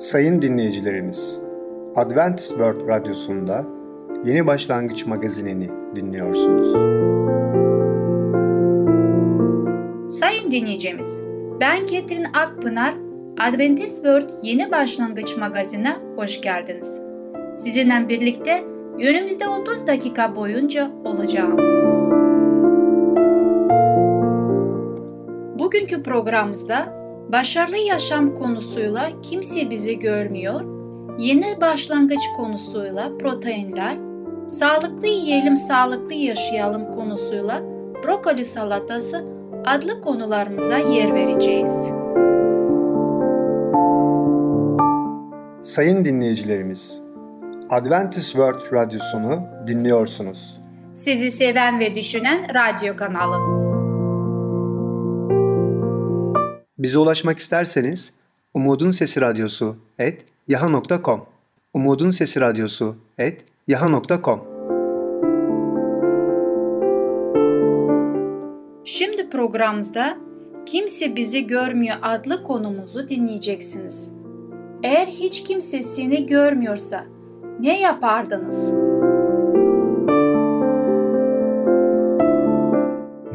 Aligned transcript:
Sayın 0.00 0.42
dinleyicilerimiz, 0.42 1.38
Adventist 1.96 2.48
World 2.48 2.88
Radyosu'nda 2.88 3.64
Yeni 4.24 4.46
Başlangıç 4.46 5.06
magazinini 5.06 5.68
dinliyorsunuz. 5.96 6.72
Sayın 10.18 10.50
dinleyicimiz, 10.50 11.22
ben 11.60 11.86
Ketrin 11.86 12.24
Akpınar, 12.24 12.94
Adventist 13.40 13.94
World 13.94 14.30
Yeni 14.42 14.70
Başlangıç 14.70 15.36
magazine 15.36 15.96
hoş 16.16 16.40
geldiniz. 16.40 17.00
Sizinle 17.56 18.08
birlikte 18.08 18.64
önümüzde 18.98 19.48
30 19.48 19.86
dakika 19.86 20.36
boyunca 20.36 20.90
olacağım. 21.04 21.58
Bugünkü 25.58 26.02
programımızda 26.02 26.99
başarılı 27.32 27.76
yaşam 27.76 28.34
konusuyla 28.34 29.10
kimse 29.22 29.70
bizi 29.70 29.98
görmüyor, 29.98 30.60
yeni 31.18 31.60
başlangıç 31.60 32.22
konusuyla 32.36 33.18
proteinler, 33.18 33.98
sağlıklı 34.48 35.06
yiyelim 35.06 35.56
sağlıklı 35.56 36.14
yaşayalım 36.14 36.92
konusuyla 36.92 37.62
brokoli 38.04 38.44
salatası 38.44 39.24
adlı 39.66 40.00
konularımıza 40.00 40.78
yer 40.78 41.14
vereceğiz. 41.14 41.90
Sayın 45.62 46.04
dinleyicilerimiz, 46.04 47.02
Adventist 47.70 48.32
World 48.32 48.72
Radyosunu 48.72 49.42
dinliyorsunuz. 49.66 50.60
Sizi 50.94 51.30
seven 51.30 51.80
ve 51.80 51.96
düşünen 51.96 52.54
radyo 52.54 52.96
kanalı. 52.96 53.59
Bize 56.80 56.98
ulaşmak 56.98 57.38
isterseniz 57.38 58.14
Umutun 58.54 58.90
Sesi 58.90 59.20
Radyosu 59.20 59.76
et 59.98 60.22
yaha.com 60.48 61.24
Umutun 61.74 62.10
Sesi 62.10 62.40
Radyosu 62.40 62.96
et 63.18 63.44
yaha.com 63.68 64.40
Şimdi 68.84 69.30
programımızda 69.30 70.18
Kimse 70.66 71.16
Bizi 71.16 71.46
Görmüyor 71.46 71.96
adlı 72.02 72.42
konumuzu 72.42 73.08
dinleyeceksiniz. 73.08 74.12
Eğer 74.82 75.06
hiç 75.06 75.44
kimse 75.44 75.82
seni 75.82 76.26
görmüyorsa 76.26 77.04
ne 77.60 77.80
yapardınız? 77.80 78.89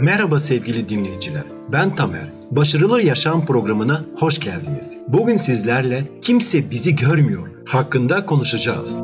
Merhaba 0.06 0.40
sevgili 0.40 0.90
dinleyiciler. 0.90 1.44
Ben 1.72 1.96
Tamer. 1.96 2.28
Başarılı 2.52 3.02
Yaşam 3.02 3.46
programına 3.46 4.06
hoş 4.20 4.40
geldiniz. 4.40 4.98
Bugün 5.08 5.38
sizlerle 5.38 6.06
Kimse 6.22 6.72
Bizi 6.72 6.96
Görmüyor 6.96 7.48
hakkında 7.66 8.26
konuşacağız. 8.26 9.02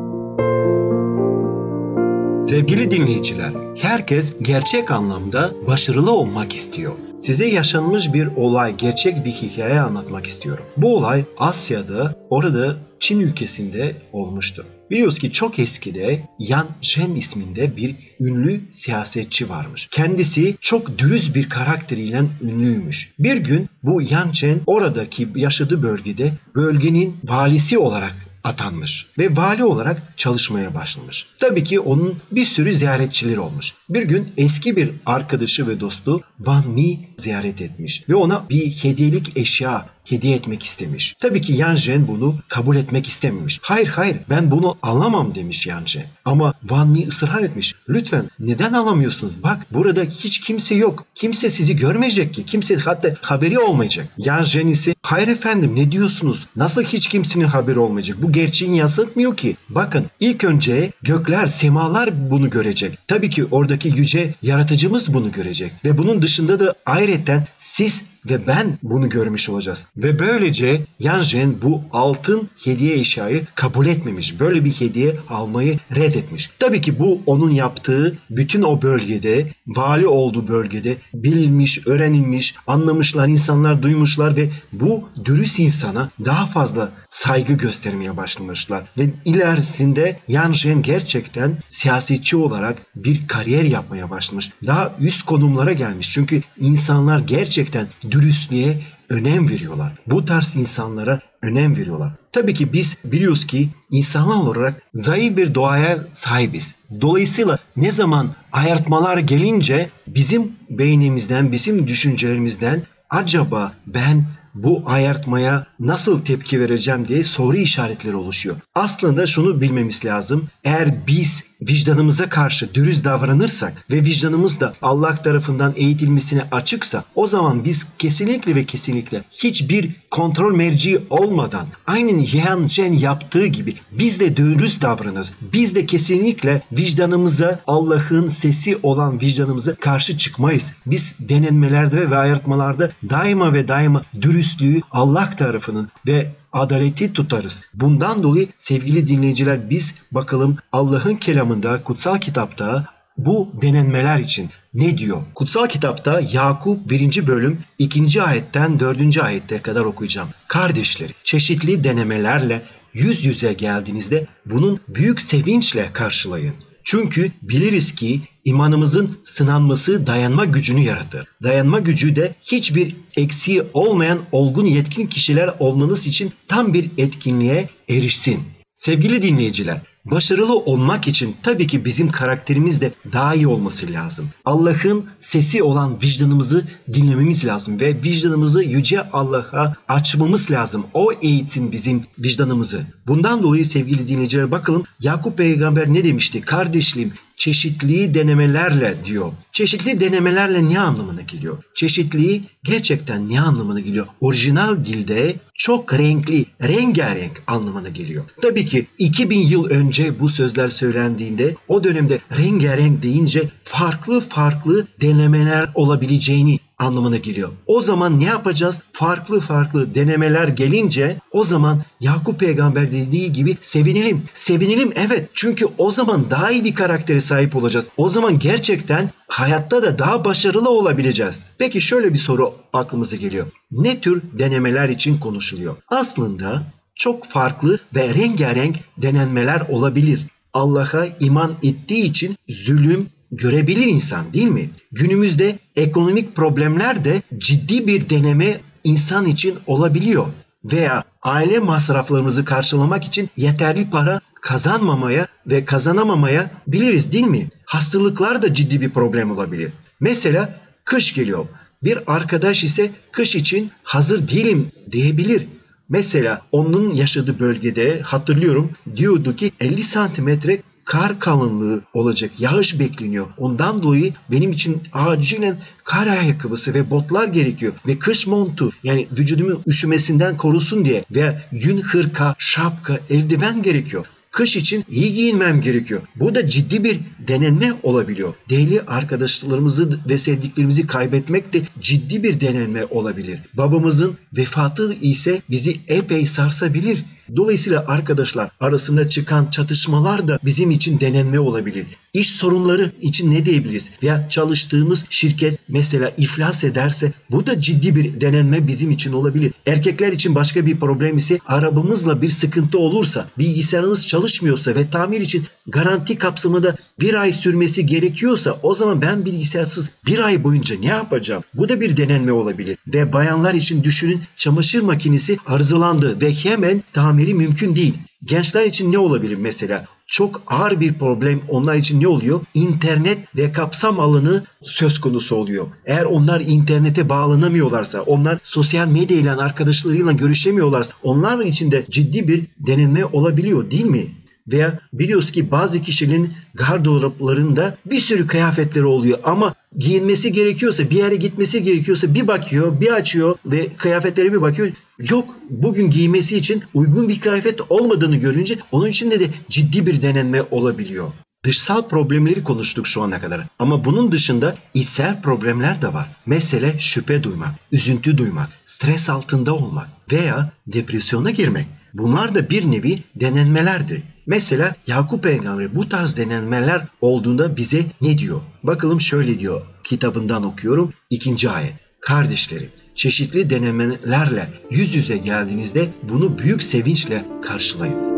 Sevgili 2.42 2.92
dinleyiciler, 2.92 3.54
herkes 3.82 4.34
gerçek 4.42 4.92
anlamda 4.92 5.52
başarılı 5.68 6.12
olmak 6.12 6.54
istiyor. 6.54 6.94
Size 7.14 7.46
yaşanmış 7.46 8.14
bir 8.14 8.28
olay, 8.36 8.78
gerçek 8.78 9.26
bir 9.26 9.32
hikaye 9.32 9.80
anlatmak 9.80 10.28
istiyorum. 10.28 10.66
Bu 10.78 10.98
olay 10.98 11.24
Asya'da, 11.38 12.16
orada 12.30 12.78
Çin 13.00 13.20
ülkesinde 13.20 13.96
olmuştu. 14.14 14.66
Biliyoruz 14.90 15.20
ki 15.20 15.32
çok 15.32 15.60
eskide 15.60 16.20
Yan 16.40 16.68
Zhen 16.82 17.16
isminde 17.16 17.78
bir 17.78 17.96
ünlü 18.20 18.62
siyasetçi 18.72 19.50
varmış. 19.50 19.88
Kendisi 19.92 20.56
çok 20.62 20.98
dürüst 20.98 21.36
bir 21.36 21.50
karakteriyle 21.50 22.22
ünlüymüş. 22.42 23.12
Bir 23.20 23.38
gün 23.38 23.70
bu 23.84 24.02
Yan 24.02 24.32
Zhen 24.34 24.60
oradaki 24.66 25.28
yaşadığı 25.36 25.84
bölgede 25.84 26.34
bölgenin 26.56 27.18
valisi 27.24 27.78
olarak 27.78 28.31
atanmış 28.44 29.08
ve 29.18 29.36
vali 29.38 29.64
olarak 29.64 30.18
çalışmaya 30.18 30.76
başlamış. 30.76 31.28
Tabii 31.38 31.64
ki 31.64 31.80
onun 31.80 32.20
bir 32.32 32.46
sürü 32.46 32.74
ziyaretçileri 32.74 33.40
olmuş. 33.40 33.74
Bir 33.90 34.02
gün 34.02 34.34
eski 34.38 34.76
bir 34.76 34.92
arkadaşı 35.06 35.68
ve 35.68 35.80
dostu 35.80 36.22
Van 36.40 36.68
Mi 36.68 37.00
ziyaret 37.18 37.62
etmiş 37.62 38.10
ve 38.10 38.16
ona 38.16 38.50
bir 38.50 38.72
hediyelik 38.72 39.38
eşya 39.38 39.90
hediye 40.06 40.36
etmek 40.36 40.64
istemiş. 40.64 41.16
Tabii 41.20 41.42
ki 41.42 41.54
Yan 41.54 41.76
Zhen 41.76 42.08
bunu 42.08 42.36
kabul 42.48 42.76
etmek 42.76 43.08
istememiş. 43.08 43.60
Hayır 43.62 43.88
hayır 43.88 44.18
ben 44.30 44.52
bunu 44.52 44.78
alamam 44.82 45.36
demiş 45.36 45.68
Yan 45.68 45.84
Zhen. 45.86 46.06
Ama 46.26 46.54
Van 46.64 46.88
Mi 46.88 47.08
ısrar 47.08 47.44
etmiş. 47.44 47.76
Lütfen 47.90 48.30
neden 48.40 48.74
alamıyorsunuz? 48.74 49.34
Bak 49.44 49.66
burada 49.72 50.04
hiç 50.04 50.42
kimse 50.42 50.76
yok. 50.76 51.06
Kimse 51.16 51.50
sizi 51.50 51.76
görmeyecek 51.76 52.34
ki. 52.34 52.46
Kimse 52.46 52.76
hatta 52.76 53.16
haberi 53.22 53.60
olmayacak. 53.60 54.08
Yan 54.18 54.44
Zhen 54.44 54.68
ise 54.68 54.96
hayır 55.04 55.28
efendim 55.28 55.76
ne 55.76 55.92
diyorsunuz? 55.92 56.48
Nasıl 56.56 56.84
hiç 56.84 57.10
kimsenin 57.10 57.46
haberi 57.46 57.80
olmayacak? 57.80 58.18
Bu 58.22 58.32
gerçeğini 58.32 58.78
yansıtmıyor 58.78 59.38
ki. 59.38 59.56
Bakın 59.70 60.06
ilk 60.20 60.44
önce 60.44 60.92
gökler, 61.02 61.48
semalar 61.48 62.32
bunu 62.32 62.50
görecek. 62.50 62.98
Tabii 63.08 63.30
ki 63.30 63.46
oradaki 63.52 63.88
yüce 63.88 64.34
yaratıcımız 64.42 65.14
bunu 65.14 65.32
görecek. 65.32 65.72
Ve 65.86 65.98
bunun 65.98 66.22
dışında 66.22 66.60
da 66.60 66.74
ayrıca 66.86 67.48
siz 67.60 68.04
ve 68.30 68.48
ben 68.48 68.78
bunu 68.84 69.10
görmüş 69.10 69.50
olacağız. 69.50 69.86
Ve 69.98 70.20
böylece 70.20 70.82
Yanjen 71.00 71.62
bu 71.62 71.82
altın 71.92 72.50
hediye 72.64 73.00
eşyayı 73.00 73.46
kabul 73.56 73.86
etmemiş. 73.86 74.40
Böyle 74.40 74.66
bir 74.66 74.72
hediye 74.72 75.16
almayı 75.30 75.80
reddetmiş. 75.96 76.50
Tabii 76.60 76.82
ki 76.82 77.00
bu 77.00 77.22
onun 77.26 77.52
yaptığı 77.52 78.18
bütün 78.30 78.62
o 78.62 78.82
bölgede, 78.82 79.54
vali 79.68 80.08
olduğu 80.08 80.48
bölgede 80.48 80.98
bilinmiş, 81.14 81.88
öğrenilmiş, 81.88 82.56
anlamışlar, 82.68 83.28
insanlar 83.28 83.82
duymuşlar 83.82 84.38
ve 84.38 84.50
bu 84.74 85.10
dürüst 85.26 85.60
insana 85.60 86.10
daha 86.26 86.46
fazla 86.46 86.92
saygı 87.10 87.54
göstermeye 87.54 88.18
başlamışlar. 88.18 88.84
Ve 88.98 89.10
ilerisinde 89.26 90.20
Yanjen 90.28 90.82
gerçekten 90.82 91.58
siyasetçi 91.70 92.38
olarak 92.38 92.78
bir 92.96 93.28
kariyer 93.28 93.64
yapmaya 93.64 94.10
başlamış. 94.10 94.52
Daha 94.66 94.96
üst 95.00 95.26
konumlara 95.26 95.74
gelmiş. 95.74 96.12
Çünkü 96.12 96.42
insanlar 96.60 97.20
gerçekten 97.20 97.88
dürüstlüğe 98.12 98.78
önem 99.10 99.50
veriyorlar. 99.50 99.92
Bu 100.08 100.26
tarz 100.26 100.56
insanlara 100.56 101.20
önem 101.42 101.78
veriyorlar. 101.78 102.12
Tabii 102.34 102.54
ki 102.54 102.74
biz 102.74 102.98
biliyoruz 103.04 103.48
ki 103.48 103.70
insanlar 103.92 104.36
olarak 104.36 104.82
zayıf 104.94 105.38
bir 105.38 105.56
doğaya 105.56 105.98
sahibiz. 106.14 106.76
Dolayısıyla 107.02 107.58
ne 107.76 107.92
zaman 107.92 108.30
ayartmalar 108.52 109.18
gelince 109.18 109.90
bizim 110.08 110.52
beynimizden, 110.70 111.52
bizim 111.52 111.88
düşüncelerimizden 111.88 112.82
acaba 113.10 113.74
ben 113.88 114.24
bu 114.54 114.84
ayartmaya 114.86 115.66
nasıl 115.82 116.22
tepki 116.26 116.60
vereceğim 116.60 117.08
diye 117.08 117.24
soru 117.24 117.58
işaretleri 117.58 118.16
oluşuyor. 118.16 118.56
Aslında 118.76 119.26
şunu 119.26 119.62
bilmemiz 119.62 120.06
lazım. 120.06 120.48
Eğer 120.64 121.08
biz 121.08 121.44
vicdanımıza 121.62 122.30
karşı 122.30 122.74
dürüst 122.74 123.06
davranırsak 123.06 123.86
ve 123.92 124.04
vicdanımız 124.04 124.60
da 124.60 124.74
Allah 124.82 125.16
tarafından 125.16 125.74
eğitilmesine 125.76 126.44
açıksa 126.52 127.04
o 127.16 127.28
zaman 127.28 127.66
biz 127.66 127.88
kesinlikle 127.98 128.56
ve 128.56 128.66
kesinlikle 128.66 129.24
hiçbir 129.32 129.90
kontrol 130.12 130.56
merci 130.56 131.02
olmadan 131.10 131.68
aynen 131.88 132.18
Yehan 132.18 132.68
Jen 132.68 132.94
yaptığı 132.94 133.46
gibi 133.46 133.74
biz 133.92 134.20
de 134.20 134.38
dürüst 134.38 134.82
davranırız. 134.82 135.34
Biz 135.54 135.76
de 135.76 135.86
kesinlikle 135.86 136.62
vicdanımıza 136.72 137.60
Allah'ın 137.68 138.28
sesi 138.28 138.78
olan 138.84 139.22
vicdanımıza 139.22 139.76
karşı 139.76 140.18
çıkmayız. 140.18 140.72
Biz 140.86 141.14
denenmelerde 141.20 142.12
ve 142.12 142.18
ayartmalarda 142.18 142.92
daima 143.10 143.54
ve 143.54 143.68
daima 143.68 144.04
dürüstlüğü 144.22 144.82
Allah 144.92 145.30
tarafının 145.72 145.90
ve 146.08 146.28
adaleti 146.54 147.14
tutarız. 147.14 147.64
Bundan 147.74 148.24
dolayı 148.24 148.48
sevgili 148.58 149.08
dinleyiciler 149.08 149.70
biz 149.70 149.96
bakalım 150.12 150.58
Allah'ın 150.72 151.16
kelamında, 151.16 151.84
kutsal 151.84 152.18
kitapta 152.18 152.86
bu 153.18 153.52
denenmeler 153.62 154.20
için 154.20 154.50
ne 154.74 154.98
diyor? 154.98 155.22
Kutsal 155.36 155.68
kitapta 155.68 156.22
Yakup 156.34 156.90
1. 156.90 157.28
bölüm 157.28 157.60
2. 157.80 158.22
ayetten 158.22 158.80
4. 158.80 159.18
ayette 159.18 159.62
kadar 159.62 159.82
okuyacağım. 159.82 160.30
Kardeşleri 160.48 161.14
çeşitli 161.24 161.84
denemelerle 161.84 162.62
yüz 162.94 163.26
yüze 163.26 163.54
geldiğinizde 163.54 164.28
bunun 164.46 164.80
büyük 164.88 165.22
sevinçle 165.22 165.90
karşılayın. 165.94 166.54
Çünkü 166.84 167.32
biliriz 167.42 167.96
ki 167.96 168.22
imanımızın 168.46 169.18
sınanması 169.26 170.08
dayanma 170.08 170.46
gücünü 170.46 170.82
yaratır. 170.82 171.28
Dayanma 171.44 171.80
gücü 171.80 172.16
de 172.16 172.36
hiçbir 172.44 172.96
eksiği 173.16 173.64
olmayan 173.74 174.20
olgun 174.32 174.66
yetkin 174.66 175.08
kişiler 175.08 175.54
olmanız 175.60 176.08
için 176.08 176.34
tam 176.48 176.74
bir 176.74 176.92
etkinliğe 176.98 177.70
erişsin. 177.90 178.40
Sevgili 178.74 179.22
dinleyiciler, 179.22 179.82
Başarılı 180.06 180.56
olmak 180.56 181.08
için 181.08 181.36
tabii 181.44 181.68
ki 181.68 181.86
bizim 181.86 182.10
karakterimiz 182.10 182.82
de 182.82 182.92
daha 183.14 183.36
iyi 183.36 183.48
olması 183.48 183.94
lazım. 183.94 184.30
Allah'ın 184.46 185.06
sesi 185.20 185.64
olan 185.64 186.02
vicdanımızı 186.02 186.68
dinlememiz 186.94 187.46
lazım 187.46 187.80
ve 187.80 188.04
vicdanımızı 188.04 188.64
yüce 188.64 189.10
Allah'a 189.10 189.76
açmamız 189.88 190.52
lazım. 190.52 190.86
O 190.94 191.12
eğitsin 191.22 191.72
bizim 191.72 192.04
vicdanımızı. 192.20 192.86
Bundan 193.08 193.44
dolayı 193.44 193.66
sevgili 193.66 194.08
dinleyiciler 194.08 194.52
bakalım 194.52 194.84
Yakup 195.00 195.38
peygamber 195.38 195.94
ne 195.94 196.04
demişti? 196.04 196.42
Kardeşliğim 196.42 197.14
çeşitli 197.42 198.14
denemelerle 198.14 198.96
diyor. 199.06 199.32
Çeşitli 199.52 200.00
denemelerle 200.00 200.70
ne 200.70 200.80
anlamına 200.80 201.22
geliyor? 201.22 201.64
Çeşitliği 201.76 202.44
gerçekten 202.64 203.30
ne 203.30 203.42
anlamına 203.42 203.80
geliyor? 203.80 204.08
Orijinal 204.22 204.86
dilde 204.86 205.36
çok 205.54 205.94
renkli, 205.94 206.46
rengarenk 206.64 207.44
anlamına 207.48 207.90
geliyor. 207.90 208.24
Tabii 208.42 208.66
ki 208.66 208.88
2000 208.98 209.40
yıl 209.40 209.66
önce 209.66 210.20
bu 210.20 210.30
sözler 210.30 210.70
söylendiğinde 210.70 211.56
o 211.68 211.84
dönemde 211.84 212.20
rengarenk 212.38 213.04
deyince 213.04 213.44
farklı 213.64 214.20
farklı 214.20 214.88
denemeler 215.02 215.70
olabileceğini 215.76 216.60
anlamına 216.82 217.18
geliyor. 217.18 217.50
O 217.68 217.82
zaman 217.82 218.20
ne 218.20 218.26
yapacağız? 218.26 218.82
Farklı 218.94 219.40
farklı 219.40 219.96
denemeler 219.96 220.48
gelince 220.48 221.18
o 221.32 221.46
zaman 221.46 221.82
Yakup 222.00 222.40
peygamber 222.40 222.92
dediği 222.92 223.34
gibi 223.34 223.58
sevinelim. 223.62 224.24
Sevinelim 224.34 224.92
evet 224.96 225.30
çünkü 225.34 225.66
o 225.78 225.92
zaman 225.92 226.30
daha 226.30 226.52
iyi 226.52 226.64
bir 226.64 226.76
karaktere 226.76 227.22
sahip 227.22 227.56
olacağız. 227.56 227.90
O 227.98 228.10
zaman 228.10 228.40
gerçekten 228.40 229.10
hayatta 229.28 229.84
da 229.84 230.00
daha 230.00 230.26
başarılı 230.26 230.70
olabileceğiz. 230.70 231.44
Peki 231.58 231.82
şöyle 231.82 232.14
bir 232.14 232.20
soru 232.20 232.54
aklımıza 232.74 233.18
geliyor. 233.18 233.48
Ne 233.72 234.02
tür 234.02 234.22
denemeler 234.40 234.90
için 234.90 235.18
konuşuluyor? 235.18 235.76
Aslında 235.88 236.64
çok 236.96 237.26
farklı 237.26 237.80
ve 237.96 238.16
rengarenk 238.16 238.76
denenmeler 238.98 239.62
olabilir. 239.70 240.26
Allah'a 240.54 241.06
iman 241.20 241.52
ettiği 241.64 242.04
için 242.04 242.36
zulüm, 242.50 243.10
görebilir 243.32 243.86
insan 243.86 244.34
değil 244.34 244.48
mi? 244.48 244.70
Günümüzde 244.92 245.60
ekonomik 245.76 246.36
problemler 246.36 247.06
de 247.06 247.22
ciddi 247.38 247.88
bir 247.88 248.10
deneme 248.10 248.60
insan 248.84 249.26
için 249.26 249.56
olabiliyor. 249.68 250.26
Veya 250.66 251.04
aile 251.22 251.60
masraflarımızı 251.60 252.46
karşılamak 252.46 253.06
için 253.06 253.30
yeterli 253.38 253.90
para 253.90 254.22
kazanmamaya 254.42 255.28
ve 255.48 255.66
kazanamamaya 255.66 256.52
biliriz 256.68 257.12
değil 257.12 257.28
mi? 257.28 257.50
Hastalıklar 257.66 258.42
da 258.42 258.54
ciddi 258.54 258.82
bir 258.82 258.90
problem 258.90 259.32
olabilir. 259.32 259.72
Mesela 260.00 260.60
kış 260.86 261.14
geliyor. 261.14 261.46
Bir 261.84 262.00
arkadaş 262.08 262.64
ise 262.64 262.92
kış 263.12 263.36
için 263.36 263.72
hazır 263.84 264.28
değilim 264.28 264.72
diyebilir. 264.92 265.48
Mesela 265.90 266.42
onun 266.52 266.96
yaşadığı 266.96 267.40
bölgede 267.40 268.02
hatırlıyorum 268.02 268.72
diyordu 268.96 269.36
ki 269.36 269.52
50 269.60 269.84
santimetre 269.84 270.62
kar 270.92 271.20
kalınlığı 271.20 271.82
olacak. 271.94 272.32
Yağış 272.40 272.80
bekleniyor. 272.80 273.28
Ondan 273.38 273.82
dolayı 273.84 274.14
benim 274.32 274.52
için 274.52 274.82
acilen 274.94 275.58
kar 275.84 276.08
ayakkabısı 276.08 276.74
ve 276.74 276.90
botlar 276.90 277.28
gerekiyor. 277.28 277.74
Ve 277.88 278.00
kış 278.00 278.28
montu 278.28 278.72
yani 278.84 279.08
vücudumu 279.18 279.62
üşümesinden 279.68 280.38
korusun 280.38 280.86
diye 280.86 281.06
veya 281.12 281.44
yün 281.52 281.82
hırka, 281.82 282.36
şapka, 282.40 283.00
eldiven 283.10 283.62
gerekiyor. 283.62 284.06
Kış 284.32 284.56
için 284.56 284.86
iyi 284.90 285.14
giyinmem 285.14 285.62
gerekiyor. 285.62 286.02
Bu 286.16 286.36
da 286.36 286.50
ciddi 286.50 286.84
bir 286.84 287.00
denenme 287.28 287.74
olabiliyor. 287.84 288.34
Değerli 288.50 288.82
arkadaşlarımızı 288.82 290.00
ve 290.10 290.18
sevdiklerimizi 290.18 290.88
kaybetmek 290.88 291.54
de 291.54 291.62
ciddi 291.82 292.24
bir 292.24 292.42
denenme 292.42 292.86
olabilir. 292.86 293.40
Babamızın 293.54 294.18
vefatı 294.38 294.94
ise 294.94 295.42
bizi 295.50 295.78
epey 295.88 296.26
sarsabilir. 296.26 297.04
Dolayısıyla 297.36 297.86
arkadaşlar 297.88 298.50
arasında 298.60 299.10
çıkan 299.10 299.46
çatışmalar 299.46 300.28
da 300.28 300.40
bizim 300.46 300.72
için 300.72 301.00
denenme 301.00 301.40
olabilir. 301.40 301.86
İş 302.14 302.30
sorunları 302.30 302.92
için 303.02 303.32
ne 303.32 303.46
diyebiliriz? 303.46 303.92
Veya 304.04 304.30
çalıştığımız 304.30 305.06
şirket 305.10 305.60
mesela 305.68 306.12
iflas 306.18 306.64
ederse 306.64 307.14
bu 307.32 307.46
da 307.46 307.62
ciddi 307.62 307.96
bir 307.96 308.22
denenme 308.22 308.68
bizim 308.68 308.92
için 308.92 309.14
olabilir. 309.14 309.54
Erkekler 309.66 310.12
için 310.12 310.36
başka 310.36 310.66
bir 310.66 310.80
problem 310.80 311.18
ise 311.18 311.40
arabamızla 311.48 312.22
bir 312.22 312.30
sıkıntı 312.30 312.78
olursa, 312.78 313.28
bilgisayarınız 313.38 314.08
çalışmıyorsa 314.08 314.76
ve 314.76 314.90
tamir 314.90 315.22
için 315.22 315.46
garanti 315.68 316.18
kapsamında 316.18 316.76
bir 317.00 317.14
ay 317.14 317.34
sürmesi 317.34 317.86
gerekiyorsa 317.86 318.60
o 318.64 318.76
zaman 318.76 319.02
ben 319.02 319.26
bilgisayarsız 319.26 319.90
bir 320.06 320.20
ay 320.20 320.44
boyunca 320.44 320.80
ne 320.80 320.88
yapacağım? 320.88 321.44
Bu 321.54 321.70
da 321.70 321.82
bir 321.82 321.98
denenme 321.98 322.32
olabilir. 322.32 322.78
Ve 322.88 323.14
bayanlar 323.14 323.54
için 323.54 323.84
düşünün 323.84 324.22
çamaşır 324.38 324.82
makinesi 324.82 325.38
arızalandı 325.48 326.22
ve 326.22 326.34
hemen 326.34 326.84
tamiri 327.22 327.34
mümkün 327.34 327.76
değil. 327.76 327.94
Gençler 328.24 328.66
için 328.66 328.92
ne 328.92 328.98
olabilir 328.98 329.36
mesela? 329.36 329.86
Çok 330.08 330.42
ağır 330.48 330.80
bir 330.80 330.94
problem 330.94 331.42
onlar 331.50 331.76
için 331.76 332.02
ne 332.02 332.08
oluyor? 332.08 332.42
İnternet 332.54 333.36
ve 333.36 333.52
kapsam 333.52 334.00
alanı 334.00 334.44
söz 334.62 335.02
konusu 335.02 335.36
oluyor. 335.36 335.68
Eğer 335.86 336.06
onlar 336.06 336.42
internete 336.42 337.10
bağlanamıyorlarsa, 337.10 338.02
onlar 338.02 338.40
sosyal 338.44 338.88
medya 338.88 339.18
ile 339.18 339.32
arkadaşlarıyla 339.32 340.12
görüşemiyorlarsa 340.12 340.94
onlar 341.04 341.46
için 341.46 341.72
de 341.72 341.86
ciddi 341.90 342.28
bir 342.28 342.48
denenme 342.60 343.06
olabiliyor 343.06 343.72
değil 343.72 343.86
mi? 343.86 344.08
Veya 344.52 344.80
biliyoruz 344.94 345.32
ki 345.32 345.52
bazı 345.52 345.82
kişinin 345.82 346.34
gardıroplarında 346.54 347.78
bir 347.86 348.00
sürü 348.00 348.28
kıyafetleri 348.28 348.86
oluyor 348.86 349.20
ama 349.24 349.56
giyinmesi 349.78 350.34
gerekiyorsa 350.34 350.90
bir 350.90 350.98
yere 350.98 351.16
gitmesi 351.16 351.64
gerekiyorsa 351.64 352.14
bir 352.14 352.28
bakıyor 352.28 352.82
bir 352.82 352.94
açıyor 352.94 353.36
ve 353.46 353.68
kıyafetleri 353.78 354.34
bir 354.34 354.42
bakıyor 354.42 354.72
yok 355.00 355.36
bugün 355.50 355.92
giymesi 355.92 356.38
için 356.38 356.64
uygun 356.74 357.10
bir 357.10 357.20
kıyafet 357.20 357.62
olmadığını 357.70 358.16
görünce 358.16 358.58
onun 358.72 358.88
için 358.88 359.12
de 359.12 359.28
ciddi 359.50 359.88
bir 359.88 360.02
denenme 360.02 360.42
olabiliyor. 360.52 361.12
Dışsal 361.44 361.88
problemleri 361.88 362.44
konuştuk 362.44 362.88
şu 362.88 363.02
ana 363.02 363.22
kadar 363.22 363.42
ama 363.60 363.86
bunun 363.86 364.12
dışında 364.12 364.56
içsel 364.74 365.22
problemler 365.22 365.82
de 365.82 365.94
var. 365.94 366.10
Mesele 366.26 366.80
şüphe 366.80 367.24
duymak, 367.24 367.50
üzüntü 367.72 368.18
duymak, 368.18 368.50
stres 368.66 369.10
altında 369.10 369.56
olmak 369.56 369.88
veya 370.12 370.52
depresyona 370.68 371.32
girmek. 371.32 371.66
Bunlar 371.94 372.36
da 372.36 372.50
bir 372.50 372.72
nevi 372.72 373.04
denenmelerdir. 373.16 374.02
Mesela 374.26 374.76
Yakup 374.88 375.24
Peygamber 375.24 375.76
bu 375.76 375.90
tarz 375.90 376.18
denenmeler 376.18 376.82
olduğunda 377.02 377.58
bize 377.58 377.86
ne 378.02 378.18
diyor? 378.18 378.42
Bakalım 378.64 379.02
şöyle 379.02 379.40
diyor 379.40 379.62
kitabından 379.84 380.44
okuyorum 380.44 380.94
ikinci 381.10 381.50
ayet. 381.50 381.74
Kardeşlerim 382.00 382.70
çeşitli 382.96 383.50
denemelerle 383.50 384.50
yüz 384.72 384.96
yüze 384.96 385.18
geldiğinizde 385.18 385.90
bunu 386.04 386.38
büyük 386.38 386.64
sevinçle 386.64 387.26
karşılayın. 387.42 388.11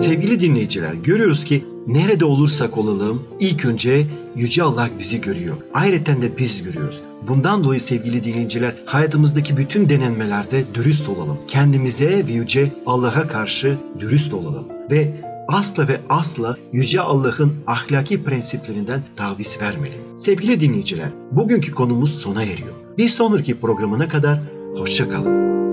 Sevgili 0.00 0.40
dinleyiciler 0.40 0.94
görüyoruz 0.94 1.44
ki 1.44 1.64
nerede 1.86 2.24
olursak 2.24 2.78
olalım 2.78 3.22
ilk 3.40 3.64
önce 3.64 4.06
Yüce 4.36 4.62
Allah 4.62 4.88
bizi 4.98 5.20
görüyor. 5.20 5.56
Ayrıca 5.74 6.22
de 6.22 6.38
biz 6.38 6.62
görüyoruz. 6.62 7.00
Bundan 7.28 7.64
dolayı 7.64 7.80
sevgili 7.80 8.24
dinleyiciler 8.24 8.74
hayatımızdaki 8.86 9.56
bütün 9.56 9.88
denenmelerde 9.88 10.64
dürüst 10.74 11.08
olalım. 11.08 11.38
Kendimize 11.48 12.26
ve 12.28 12.32
Yüce 12.32 12.72
Allah'a 12.86 13.28
karşı 13.28 13.76
dürüst 13.98 14.34
olalım. 14.34 14.64
Ve 14.90 15.14
asla 15.48 15.88
ve 15.88 16.00
asla 16.08 16.56
Yüce 16.72 17.00
Allah'ın 17.00 17.52
ahlaki 17.66 18.24
prensiplerinden 18.24 19.00
taviz 19.16 19.60
vermeyelim. 19.60 20.00
Sevgili 20.16 20.60
dinleyiciler 20.60 21.08
bugünkü 21.32 21.72
konumuz 21.72 22.18
sona 22.18 22.42
eriyor. 22.42 22.74
Bir 22.98 23.08
sonraki 23.08 23.60
programına 23.60 24.08
kadar 24.08 24.40
hoşçakalın. 24.76 25.69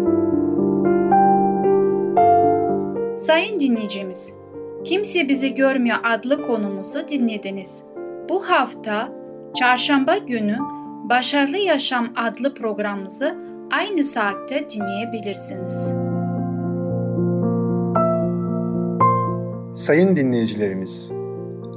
Sayın 3.18 3.60
dinleyicimiz, 3.60 4.34
Kimse 4.84 5.28
Bizi 5.28 5.56
Görmüyor 5.56 5.98
adlı 6.04 6.44
konumuzu 6.44 7.08
dinlediniz. 7.08 7.84
Bu 8.30 8.50
hafta 8.50 9.10
çarşamba 9.56 10.18
günü 10.18 10.58
Başarılı 11.10 11.58
Yaşam 11.58 12.14
adlı 12.16 12.54
programımızı 12.54 13.36
aynı 13.72 14.04
saatte 14.04 14.70
dinleyebilirsiniz. 14.70 15.94
Sayın 19.74 20.16
dinleyicilerimiz, 20.16 21.12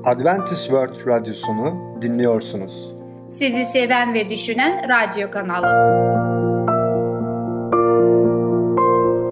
Adventist 0.04 0.64
World 0.64 1.06
Radyosunu 1.06 1.74
dinliyorsunuz. 2.02 2.92
Sizi 3.28 3.64
seven 3.64 4.14
ve 4.14 4.30
düşünen 4.30 4.88
radyo 4.88 5.30
kanalı. 5.30 6.00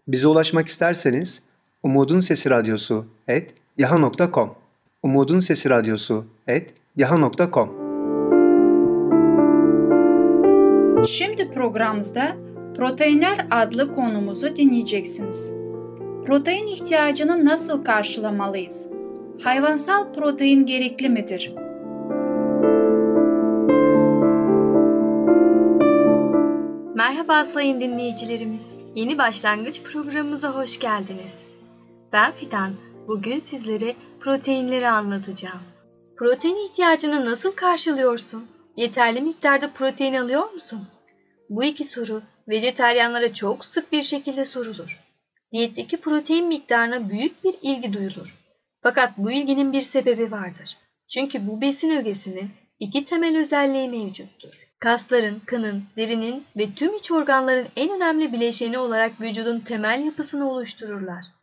Bize 0.08 0.28
ulaşmak 0.28 0.68
isterseniz 0.68 1.47
Umutun 1.82 2.20
Sesi 2.20 2.50
Radyosu 2.50 3.06
et 3.28 3.54
yaha.com 3.76 4.54
Umutun 5.02 5.40
Sesi 5.40 5.70
Radyosu 5.70 6.24
et 6.46 6.74
yaha.com 6.96 7.68
Şimdi 11.06 11.50
programımızda 11.50 12.36
Proteinler 12.76 13.46
adlı 13.50 13.94
konumuzu 13.94 14.56
dinleyeceksiniz. 14.56 15.52
Protein 16.26 16.66
ihtiyacını 16.66 17.44
nasıl 17.44 17.84
karşılamalıyız? 17.84 18.88
Hayvansal 19.42 20.12
protein 20.12 20.66
gerekli 20.66 21.08
midir? 21.08 21.54
Merhaba 26.94 27.44
sayın 27.44 27.80
dinleyicilerimiz. 27.80 28.74
Yeni 28.94 29.18
başlangıç 29.18 29.82
programımıza 29.82 30.62
hoş 30.62 30.78
geldiniz. 30.78 31.47
Ben 32.12 32.32
Fidan. 32.32 32.72
Bugün 33.08 33.38
sizlere 33.38 33.94
proteinleri 34.20 34.88
anlatacağım. 34.88 35.60
Protein 36.16 36.68
ihtiyacını 36.68 37.24
nasıl 37.24 37.52
karşılıyorsun? 37.52 38.46
Yeterli 38.76 39.20
miktarda 39.20 39.70
protein 39.70 40.14
alıyor 40.14 40.50
musun? 40.50 40.88
Bu 41.48 41.64
iki 41.64 41.84
soru 41.84 42.22
vejeteryanlara 42.48 43.32
çok 43.34 43.64
sık 43.64 43.92
bir 43.92 44.02
şekilde 44.02 44.44
sorulur. 44.44 45.00
Diyetteki 45.52 45.96
protein 45.96 46.46
miktarına 46.46 47.10
büyük 47.10 47.44
bir 47.44 47.54
ilgi 47.62 47.92
duyulur. 47.92 48.36
Fakat 48.82 49.18
bu 49.18 49.30
ilginin 49.30 49.72
bir 49.72 49.80
sebebi 49.80 50.30
vardır. 50.32 50.76
Çünkü 51.08 51.46
bu 51.46 51.60
besin 51.60 51.96
ögesinin 51.96 52.50
iki 52.80 53.04
temel 53.04 53.38
özelliği 53.38 53.88
mevcuttur. 53.88 54.54
Kasların, 54.80 55.40
kanın, 55.46 55.84
derinin 55.96 56.44
ve 56.56 56.74
tüm 56.76 56.96
iç 56.96 57.10
organların 57.10 57.66
en 57.76 57.90
önemli 57.90 58.32
bileşeni 58.32 58.78
olarak 58.78 59.20
vücudun 59.20 59.60
temel 59.60 60.04
yapısını 60.04 60.50
oluştururlar. 60.50 61.37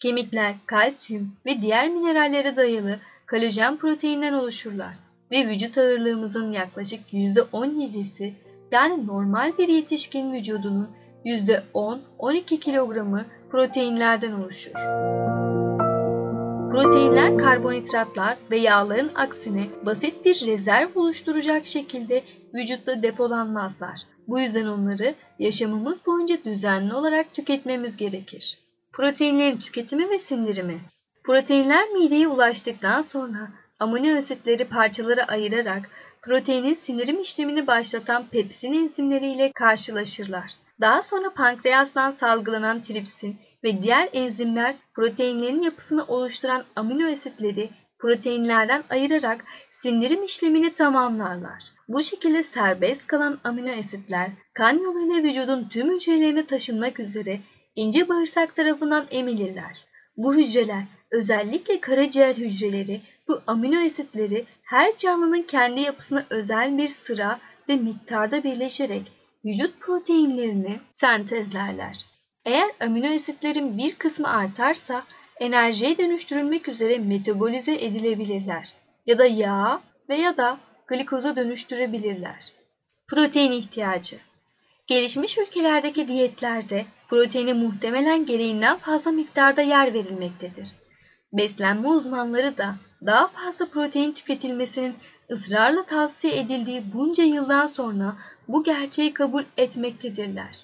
Kemikler, 0.00 0.54
kalsiyum 0.66 1.32
ve 1.46 1.62
diğer 1.62 1.88
minerallere 1.88 2.56
dayalı 2.56 2.98
kolajen 3.30 3.76
proteinden 3.76 4.32
oluşurlar 4.32 4.94
ve 5.30 5.48
vücut 5.48 5.78
ağırlığımızın 5.78 6.52
yaklaşık 6.52 7.12
%17'si 7.12 8.32
yani 8.72 9.06
normal 9.06 9.58
bir 9.58 9.68
yetişkin 9.68 10.32
vücudunun 10.32 10.88
%10-12 11.24 12.60
kilogramı 12.60 13.24
proteinlerden 13.50 14.32
oluşur. 14.32 14.72
Proteinler 16.70 17.38
karbonhidratlar 17.38 18.36
ve 18.50 18.58
yağların 18.58 19.10
aksine 19.14 19.64
basit 19.86 20.24
bir 20.24 20.46
rezerv 20.46 20.88
oluşturacak 20.94 21.66
şekilde 21.66 22.22
vücutta 22.54 23.02
depolanmazlar. 23.02 24.00
Bu 24.28 24.40
yüzden 24.40 24.66
onları 24.66 25.14
yaşamımız 25.38 26.06
boyunca 26.06 26.44
düzenli 26.44 26.94
olarak 26.94 27.34
tüketmemiz 27.34 27.96
gerekir. 27.96 28.67
Proteinlerin 28.98 29.58
tüketimi 29.58 30.10
ve 30.10 30.18
sindirimi 30.18 30.80
Proteinler 31.24 31.88
mideye 31.88 32.28
ulaştıktan 32.28 33.02
sonra 33.02 33.48
amino 33.80 34.16
asitleri 34.16 34.64
parçalara 34.64 35.24
ayırarak 35.24 35.90
proteinin 36.22 36.74
sindirim 36.74 37.20
işlemini 37.20 37.66
başlatan 37.66 38.26
pepsin 38.26 38.72
enzimleriyle 38.72 39.52
karşılaşırlar. 39.52 40.54
Daha 40.80 41.02
sonra 41.02 41.34
pankreastan 41.34 42.10
salgılanan 42.10 42.82
tripsin 42.82 43.36
ve 43.64 43.82
diğer 43.82 44.08
enzimler 44.12 44.74
proteinlerin 44.94 45.62
yapısını 45.62 46.04
oluşturan 46.04 46.64
amino 46.76 47.10
asitleri 47.10 47.70
proteinlerden 47.98 48.84
ayırarak 48.90 49.44
sindirim 49.70 50.24
işlemini 50.24 50.72
tamamlarlar. 50.72 51.62
Bu 51.88 52.02
şekilde 52.02 52.42
serbest 52.42 53.06
kalan 53.06 53.38
amino 53.44 53.78
asitler 53.78 54.30
kan 54.54 54.78
yoluyla 54.78 55.22
vücudun 55.22 55.68
tüm 55.68 55.94
hücrelerine 55.94 56.46
taşınmak 56.46 57.00
üzere 57.00 57.40
ince 57.76 58.08
bağırsak 58.08 58.56
tarafından 58.56 59.06
emilirler. 59.10 59.84
Bu 60.16 60.34
hücreler 60.34 60.82
özellikle 61.10 61.80
karaciğer 61.80 62.34
hücreleri 62.34 63.00
bu 63.28 63.40
amino 63.46 63.84
asitleri 63.84 64.44
her 64.62 64.96
canlının 64.96 65.42
kendi 65.42 65.80
yapısına 65.80 66.26
özel 66.30 66.78
bir 66.78 66.88
sıra 66.88 67.40
ve 67.68 67.76
miktarda 67.76 68.44
birleşerek 68.44 69.12
vücut 69.44 69.80
proteinlerini 69.80 70.80
sentezlerler. 70.90 72.06
Eğer 72.44 72.70
amino 72.80 73.14
asitlerin 73.14 73.78
bir 73.78 73.94
kısmı 73.94 74.28
artarsa 74.28 75.02
enerjiye 75.40 75.98
dönüştürülmek 75.98 76.68
üzere 76.68 76.98
metabolize 76.98 77.74
edilebilirler 77.74 78.74
ya 79.06 79.18
da 79.18 79.26
yağ 79.26 79.82
veya 80.08 80.36
da 80.36 80.58
glikoza 80.86 81.36
dönüştürebilirler. 81.36 82.52
Protein 83.08 83.52
ihtiyacı 83.52 84.16
Gelişmiş 84.88 85.38
ülkelerdeki 85.38 86.08
diyetlerde 86.08 86.86
proteine 87.08 87.52
muhtemelen 87.52 88.26
gereğinden 88.26 88.78
fazla 88.78 89.10
miktarda 89.10 89.62
yer 89.62 89.94
verilmektedir. 89.94 90.68
Beslenme 91.32 91.88
uzmanları 91.88 92.58
da 92.58 92.74
daha 93.06 93.28
fazla 93.28 93.66
protein 93.66 94.12
tüketilmesinin 94.12 94.94
ısrarla 95.30 95.86
tavsiye 95.86 96.40
edildiği 96.40 96.82
bunca 96.94 97.24
yıldan 97.24 97.66
sonra 97.66 98.16
bu 98.48 98.64
gerçeği 98.64 99.14
kabul 99.14 99.44
etmektedirler. 99.56 100.58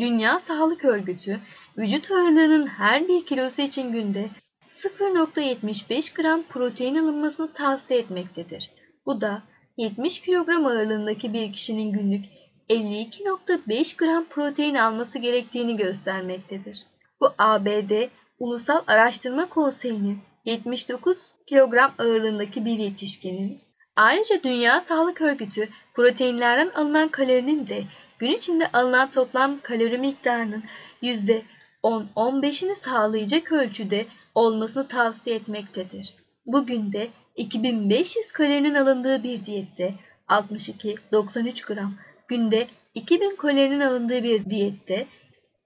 Dünya 0.00 0.38
Sağlık 0.38 0.84
Örgütü, 0.84 1.40
vücut 1.78 2.10
ağırlığının 2.10 2.66
her 2.66 3.08
bir 3.08 3.26
kilosu 3.26 3.62
için 3.62 3.92
günde 3.92 4.28
0.75 4.66 6.14
gram 6.14 6.42
protein 6.42 6.94
alınmasını 6.94 7.52
tavsiye 7.52 8.00
etmektedir. 8.00 8.70
Bu 9.06 9.20
da 9.20 9.42
70 9.76 10.20
kilogram 10.20 10.66
ağırlığındaki 10.66 11.32
bir 11.32 11.52
kişinin 11.52 11.92
günlük 11.92 12.24
52.5 12.70 13.96
gram 13.96 14.24
protein 14.24 14.74
alması 14.74 15.18
gerektiğini 15.18 15.76
göstermektedir. 15.76 16.86
Bu 17.20 17.28
ABD 17.38 18.08
Ulusal 18.38 18.82
Araştırma 18.86 19.48
Konseyi'nin 19.48 20.18
79 20.44 21.18
kilogram 21.46 21.92
ağırlığındaki 21.98 22.64
bir 22.64 22.78
yetişkinin, 22.78 23.60
ayrıca 23.96 24.42
Dünya 24.42 24.80
Sağlık 24.80 25.20
Örgütü 25.20 25.68
proteinlerden 25.94 26.70
alınan 26.74 27.08
kalorinin 27.08 27.66
de 27.66 27.82
gün 28.18 28.32
içinde 28.32 28.72
alınan 28.72 29.10
toplam 29.10 29.60
kalori 29.62 29.98
miktarının 29.98 30.62
%10-15'ini 31.02 32.74
sağlayacak 32.74 33.52
ölçüde 33.52 34.06
olmasını 34.34 34.88
tavsiye 34.88 35.36
etmektedir. 35.36 36.14
Bugün 36.46 36.92
de 36.92 37.08
2500 37.36 38.32
kalorinin 38.32 38.74
alındığı 38.74 39.22
bir 39.22 39.44
diyette 39.44 39.94
62-93 40.28 41.66
gram, 41.66 41.94
günde 42.28 42.68
2000 42.94 43.36
kalorinin 43.36 43.80
alındığı 43.80 44.22
bir 44.22 44.44
diyette 44.44 45.06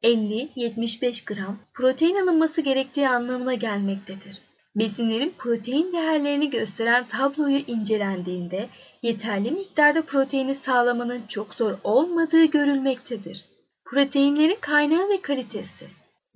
50-75 0.02 1.34
gram 1.34 1.58
protein 1.74 2.16
alınması 2.16 2.60
gerektiği 2.60 3.08
anlamına 3.08 3.54
gelmektedir. 3.54 4.38
Besinlerin 4.76 5.34
protein 5.38 5.92
değerlerini 5.92 6.50
gösteren 6.50 7.04
tabloyu 7.04 7.58
incelendiğinde 7.58 8.68
yeterli 9.02 9.50
miktarda 9.50 10.02
proteini 10.02 10.54
sağlamanın 10.54 11.22
çok 11.28 11.54
zor 11.54 11.74
olmadığı 11.84 12.44
görülmektedir. 12.44 13.44
Proteinlerin 13.84 14.58
kaynağı 14.60 15.08
ve 15.08 15.20
kalitesi 15.20 15.86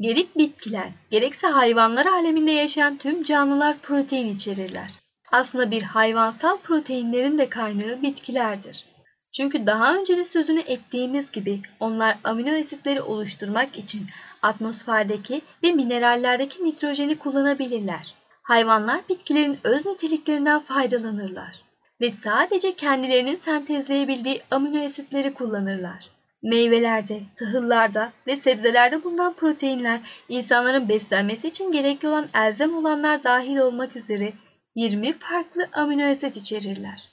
Gerek 0.00 0.36
bitkiler, 0.36 0.88
gerekse 1.10 1.46
hayvanlar 1.46 2.06
aleminde 2.06 2.50
yaşayan 2.50 2.96
tüm 2.96 3.22
canlılar 3.22 3.78
protein 3.78 4.34
içerirler. 4.34 4.90
Aslında 5.32 5.70
bir 5.70 5.82
hayvansal 5.82 6.58
proteinlerin 6.58 7.38
de 7.38 7.48
kaynağı 7.48 8.02
bitkilerdir. 8.02 8.84
Çünkü 9.32 9.66
daha 9.66 9.96
önce 9.96 10.16
de 10.16 10.25
sözünü 10.25 10.60
ettiğimiz 10.60 11.32
gibi 11.32 11.60
onlar 11.80 12.16
amino 12.25 12.58
asitleri 12.58 13.02
oluşturmak 13.02 13.76
için 13.76 14.06
atmosferdeki 14.42 15.42
ve 15.62 15.72
minerallerdeki 15.72 16.64
nitrojeni 16.64 17.18
kullanabilirler. 17.18 18.14
Hayvanlar 18.42 19.00
bitkilerin 19.08 19.58
öz 19.64 19.87
niteliklerinden 19.87 20.60
faydalanırlar 20.60 21.62
ve 22.00 22.10
sadece 22.10 22.75
kendilerinin 22.76 23.37
sentezleyebildiği 23.37 24.42
amino 24.50 24.84
asitleri 24.84 25.34
kullanırlar. 25.34 26.10
Meyvelerde, 26.42 27.22
tahıllarda 27.37 28.12
ve 28.26 28.37
sebzelerde 28.37 29.04
bulunan 29.04 29.32
proteinler 29.32 30.00
insanların 30.28 30.88
beslenmesi 30.88 31.49
için 31.49 31.72
gerekli 31.72 32.08
olan 32.08 32.26
elzem 32.34 32.76
olanlar 32.76 33.25
dahil 33.25 33.56
olmak 33.56 33.96
üzere 33.96 34.32
20 34.75 35.12
farklı 35.12 35.68
amino 35.72 36.10
asit 36.10 36.37
içerirler. 36.37 37.09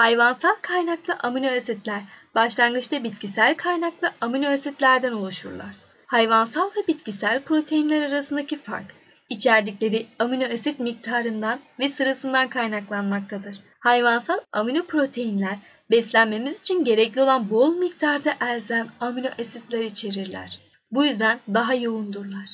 Hayvansal 0.00 0.54
kaynaklı 0.62 1.14
amino 1.14 1.46
asitler 1.46 2.02
başlangıçta 2.34 3.04
bitkisel 3.04 3.56
kaynaklı 3.56 4.12
amino 4.20 4.48
asitlerden 4.48 5.12
oluşurlar. 5.12 5.74
Hayvansal 6.06 6.70
ve 6.76 6.86
bitkisel 6.88 7.42
proteinler 7.42 8.02
arasındaki 8.02 8.58
fark 8.58 8.94
içerdikleri 9.28 10.06
amino 10.18 10.44
asit 10.44 10.80
miktarından 10.80 11.58
ve 11.78 11.88
sırasından 11.88 12.48
kaynaklanmaktadır. 12.48 13.60
Hayvansal 13.80 14.38
amino 14.52 14.82
proteinler 14.86 15.56
beslenmemiz 15.90 16.60
için 16.60 16.84
gerekli 16.84 17.22
olan 17.22 17.50
bol 17.50 17.76
miktarda 17.76 18.34
elzem 18.40 18.88
amino 19.00 19.28
asitler 19.40 19.84
içerirler. 19.84 20.58
Bu 20.90 21.04
yüzden 21.04 21.38
daha 21.54 21.74
yoğundurlar. 21.74 22.48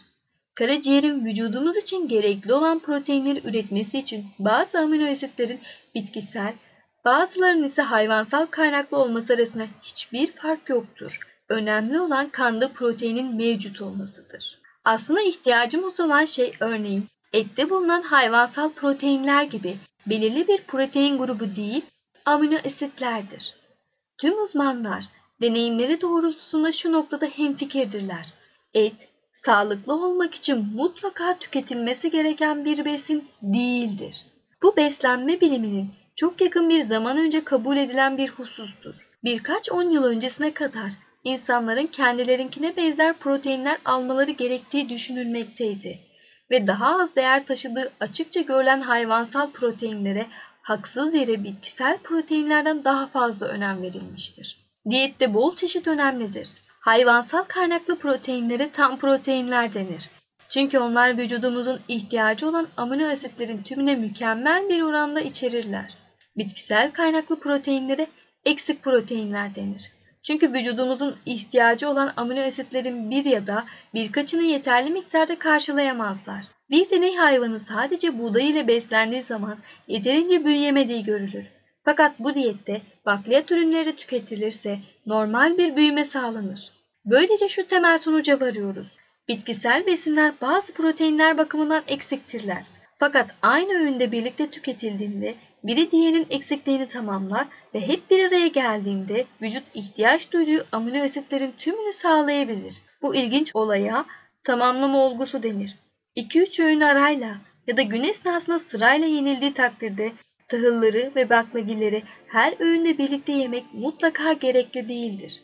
Karaciğerin 0.55 1.25
vücudumuz 1.25 1.77
için 1.77 2.09
gerekli 2.09 2.55
olan 2.55 2.79
proteinleri 2.79 3.49
üretmesi 3.49 3.99
için 3.99 4.27
bazı 4.39 4.79
amino 4.79 5.11
asitlerin 5.11 5.61
bitkisel, 5.95 6.53
bazılarının 7.07 7.65
ise 7.65 7.83
hayvansal 7.83 8.47
kaynaklı 8.47 8.97
olması 8.97 9.35
arasında 9.35 9.65
hiçbir 9.83 10.33
fark 10.33 10.69
yoktur. 10.69 11.19
Önemli 11.49 12.01
olan 12.01 12.29
kanda 12.29 12.73
proteinin 12.73 13.37
mevcut 13.37 13.83
olmasıdır. 13.83 14.59
Aslında 14.85 15.23
ihtiyacımız 15.23 16.01
olan 16.01 16.25
şey 16.25 16.55
örneğin 16.61 17.05
ette 17.33 17.71
bulunan 17.71 18.03
hayvansal 18.03 18.71
proteinler 18.73 19.43
gibi 19.43 19.77
belirli 20.07 20.49
bir 20.49 20.63
protein 20.63 21.19
grubu 21.19 21.57
değil, 21.57 21.85
amino 22.25 22.57
asitlerdir. 22.67 23.55
Tüm 24.19 24.43
uzmanlar 24.43 25.05
deneyimleri 25.43 26.01
doğrultusunda 26.01 26.73
şu 26.73 26.93
noktada 26.93 27.27
hemfikirdirler. 27.27 28.33
Et, 28.75 29.09
sağlıklı 29.33 29.95
olmak 29.95 30.35
için 30.35 30.67
mutlaka 30.75 31.39
tüketilmesi 31.39 32.11
gereken 32.11 32.65
bir 32.65 32.85
besin 32.85 33.29
değildir. 33.43 34.27
Bu 34.63 34.77
beslenme 34.77 35.41
biliminin 35.41 35.91
çok 36.17 36.41
yakın 36.41 36.69
bir 36.69 36.81
zaman 36.81 37.19
önce 37.19 37.45
kabul 37.45 37.77
edilen 37.77 38.19
bir 38.19 38.29
husustur. 38.29 38.95
Birkaç 39.25 39.71
on 39.73 39.91
yıl 39.91 40.05
öncesine 40.05 40.55
kadar 40.55 40.91
insanların 41.25 41.87
kendilerinkine 41.87 42.77
benzer 42.77 43.13
proteinler 43.13 43.79
almaları 43.85 44.31
gerektiği 44.31 44.89
düşünülmekteydi 44.89 45.99
ve 46.51 46.67
daha 46.67 47.03
az 47.03 47.17
değer 47.17 47.47
taşıdığı 47.47 47.93
açıkça 48.01 48.41
görülen 48.41 48.81
hayvansal 48.81 49.51
proteinlere 49.51 50.27
haksız 50.63 51.15
yere 51.15 51.45
bitkisel 51.45 51.99
proteinlerden 51.99 52.85
daha 52.85 53.07
fazla 53.07 53.47
önem 53.47 53.83
verilmiştir. 53.83 54.57
Diyette 54.91 55.35
bol 55.35 55.57
çeşit 55.57 55.89
önemlidir. 55.89 56.49
Hayvansal 56.81 57.43
kaynaklı 57.43 57.99
proteinlere 57.99 58.71
tam 58.71 58.99
proteinler 58.99 59.75
denir. 59.75 60.11
Çünkü 60.49 60.79
onlar 60.79 61.19
vücudumuzun 61.19 61.81
ihtiyacı 61.89 62.49
olan 62.49 62.67
amino 62.77 63.07
asitlerin 63.09 63.63
tümüne 63.63 63.95
mükemmel 63.95 64.69
bir 64.69 64.83
oranda 64.83 65.21
içerirler. 65.21 66.06
Bitkisel 66.37 66.93
kaynaklı 66.93 67.41
proteinlere 67.41 68.07
eksik 68.45 68.83
proteinler 68.83 69.55
denir. 69.55 69.93
Çünkü 70.23 70.53
vücudumuzun 70.53 71.17
ihtiyacı 71.27 71.89
olan 71.89 72.13
amino 72.17 72.41
asitlerin 72.41 73.11
bir 73.11 73.25
ya 73.25 73.47
da 73.47 73.65
birkaçını 73.95 74.43
yeterli 74.43 74.91
miktarda 74.91 75.39
karşılayamazlar. 75.39 76.43
Bir 76.71 76.91
deney 76.91 77.17
hayvanı 77.17 77.61
sadece 77.61 78.19
buğday 78.19 78.51
ile 78.51 78.69
beslendiği 78.69 79.23
zaman 79.23 79.59
yeterince 79.89 80.45
büyüyemediği 80.45 81.05
görülür. 81.05 81.45
Fakat 81.85 82.19
bu 82.19 82.35
diyette 82.35 82.81
bakliyat 83.07 83.51
ürünleri 83.51 83.97
tüketilirse 83.97 84.79
normal 85.07 85.59
bir 85.59 85.77
büyüme 85.77 86.05
sağlanır. 86.05 86.73
Böylece 87.05 87.49
şu 87.49 87.67
temel 87.67 87.99
sonuca 87.99 88.41
varıyoruz. 88.41 88.87
Bitkisel 89.29 89.87
besinler 89.87 90.33
bazı 90.41 90.73
proteinler 90.73 91.39
bakımından 91.39 91.83
eksiktirler. 91.89 92.65
Fakat 92.99 93.31
aynı 93.43 93.73
öğünde 93.73 94.13
birlikte 94.13 94.51
tüketildiğinde 94.51 95.35
biri 95.67 95.91
diğerinin 95.91 96.27
eksikliğini 96.31 96.89
tamamlar 96.89 97.47
ve 97.75 97.89
hep 97.89 98.11
bir 98.11 98.25
araya 98.25 98.47
geldiğinde 98.47 99.25
vücut 99.43 99.63
ihtiyaç 99.75 100.33
duyduğu 100.33 100.67
amino 100.73 101.05
asitlerin 101.05 101.53
tümünü 101.59 101.93
sağlayabilir. 101.93 102.75
Bu 103.03 103.15
ilginç 103.15 103.51
olaya 103.55 104.05
tamamlama 104.45 104.99
olgusu 104.99 105.43
denir. 105.43 105.75
2-3 106.17 106.63
öğün 106.63 106.81
arayla 106.81 107.37
ya 107.67 107.77
da 107.77 107.83
gün 107.83 108.05
esnasında 108.05 108.59
sırayla 108.59 109.07
yenildiği 109.07 109.55
takdirde 109.55 110.13
tahılları 110.49 111.11
ve 111.17 111.31
baklagilleri 111.31 112.03
her 112.27 112.55
öğünde 112.61 112.99
birlikte 112.99 113.33
yemek 113.33 113.65
mutlaka 113.75 114.33
gerekli 114.33 114.89
değildir. 114.89 115.43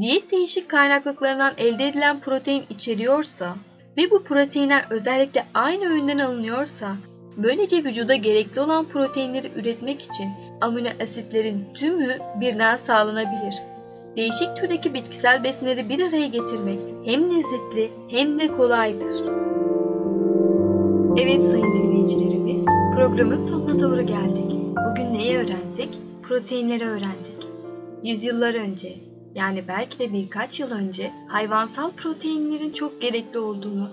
Diyet 0.00 0.30
değişik 0.30 0.68
kaynaklıklarından 0.68 1.54
elde 1.58 1.88
edilen 1.88 2.20
protein 2.20 2.64
içeriyorsa 2.70 3.56
ve 3.96 4.10
bu 4.10 4.24
proteinler 4.24 4.84
özellikle 4.90 5.46
aynı 5.54 5.92
öğünden 5.92 6.18
alınıyorsa 6.18 6.96
böylece 7.36 7.84
vücuda 7.84 8.14
gerekli 8.14 8.60
olan 8.60 8.84
proteinleri 8.84 9.50
üretmek 9.56 10.02
için 10.02 10.28
amino 10.60 10.88
asitlerin 11.02 11.64
tümü 11.74 12.18
birden 12.40 12.76
sağlanabilir. 12.76 13.54
Değişik 14.16 14.56
türdeki 14.56 14.94
bitkisel 14.94 15.44
besinleri 15.44 15.88
bir 15.88 16.08
araya 16.08 16.26
getirmek 16.26 16.78
hem 17.04 17.22
lezzetli 17.22 17.90
hem 18.08 18.40
de 18.40 18.48
kolaydır. 18.48 19.12
Evet 21.16 21.40
sayın 21.50 21.74
dinleyicilerimiz, 21.74 22.64
programın 22.94 23.36
sonuna 23.36 23.80
doğru 23.80 24.02
geldik. 24.06 24.52
Bugün 24.90 25.14
neyi 25.14 25.36
öğrendik? 25.36 25.98
Proteinleri 26.22 26.84
öğrendik. 26.88 27.46
Yüzyıllar 28.04 28.54
önce, 28.54 28.88
yani 29.34 29.64
belki 29.68 29.98
de 29.98 30.12
birkaç 30.12 30.60
yıl 30.60 30.70
önce 30.70 31.10
hayvansal 31.28 31.90
proteinlerin 31.90 32.72
çok 32.72 33.00
gerekli 33.00 33.38
olduğunu, 33.38 33.90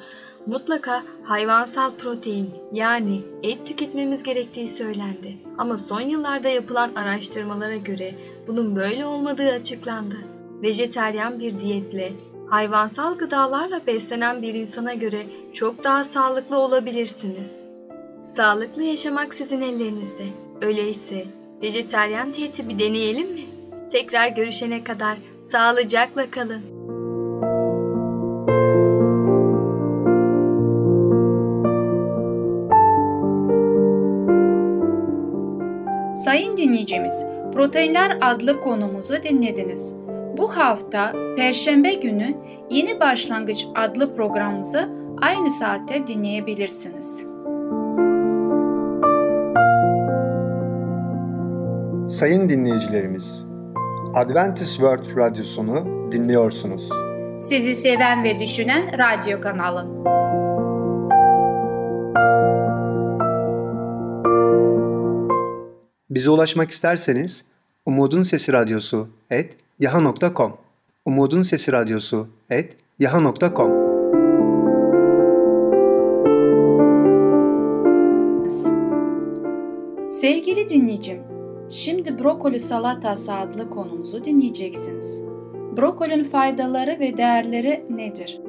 mutlaka 0.48 1.04
hayvansal 1.24 1.92
protein 1.92 2.50
yani 2.72 3.22
et 3.44 3.66
tüketmemiz 3.66 4.24
gerektiği 4.24 4.70
söylendi. 4.70 5.38
Ama 5.58 5.78
son 5.78 6.02
yıllarda 6.02 6.50
yapılan 6.50 6.96
araştırmalara 6.96 7.76
göre 7.76 8.12
bunun 8.48 8.76
böyle 8.76 9.06
olmadığı 9.06 9.52
açıklandı. 9.52 10.16
Vejeteryan 10.62 11.40
bir 11.40 11.60
diyetle 11.60 12.12
hayvansal 12.50 13.18
gıdalarla 13.18 13.82
beslenen 13.88 14.42
bir 14.42 14.54
insana 14.54 14.94
göre 14.94 15.24
çok 15.54 15.84
daha 15.84 16.04
sağlıklı 16.04 16.58
olabilirsiniz. 16.58 17.62
Sağlıklı 18.22 18.84
yaşamak 18.84 19.36
sizin 19.36 19.62
ellerinizde. 19.62 20.24
Öyleyse 20.62 21.26
vejeteryan 21.64 22.34
diyeti 22.34 22.70
bir 22.70 22.80
deneyelim 22.80 23.34
mi? 23.34 23.46
Tekrar 23.92 24.28
görüşene 24.28 24.84
kadar 24.84 25.18
sağlıcakla 25.52 26.32
kalın. 26.32 26.77
Sayın 36.38 36.58
dinleyicimiz, 36.58 37.26
Proteinler 37.54 38.18
adlı 38.22 38.62
konumuzu 38.62 39.24
dinlediniz. 39.24 39.96
Bu 40.38 40.58
hafta 40.58 41.14
Perşembe 41.36 41.94
günü 41.94 42.38
Yeni 42.70 43.00
Başlangıç 43.00 43.66
adlı 43.76 44.16
programımızı 44.16 44.90
aynı 45.22 45.52
saatte 45.52 46.08
dinleyebilirsiniz. 46.08 47.26
Sayın 52.18 52.50
dinleyicilerimiz, 52.50 53.46
Adventist 54.16 54.72
World 54.72 55.18
Radyosunu 55.18 56.12
dinliyorsunuz. 56.12 56.90
Sizi 57.40 57.76
seven 57.76 58.24
ve 58.24 58.40
düşünen 58.40 58.84
radyo 58.98 59.42
kanalı. 59.42 59.88
Bize 66.10 66.30
ulaşmak 66.30 66.72
isterseniz 66.72 67.46
Umutun 67.86 68.24
Sesi 68.24 68.54
Radyosu 68.54 69.10
et 69.30 69.56
yaha.com 69.80 70.58
Umutun 71.06 71.42
Sesi 71.42 71.72
Radyosu 71.72 72.28
et 72.50 72.78
yaha.com 73.00 73.88
Sevgili 80.12 80.70
dinleyicim, 80.70 81.24
şimdi 81.70 82.20
brokoli 82.20 82.60
salatası 82.60 83.34
adlı 83.34 83.70
konumuzu 83.70 84.26
dinleyeceksiniz. 84.26 85.22
Brokolinin 85.78 86.24
faydaları 86.24 87.00
ve 87.00 87.18
değerleri 87.18 87.86
nedir? 87.90 88.47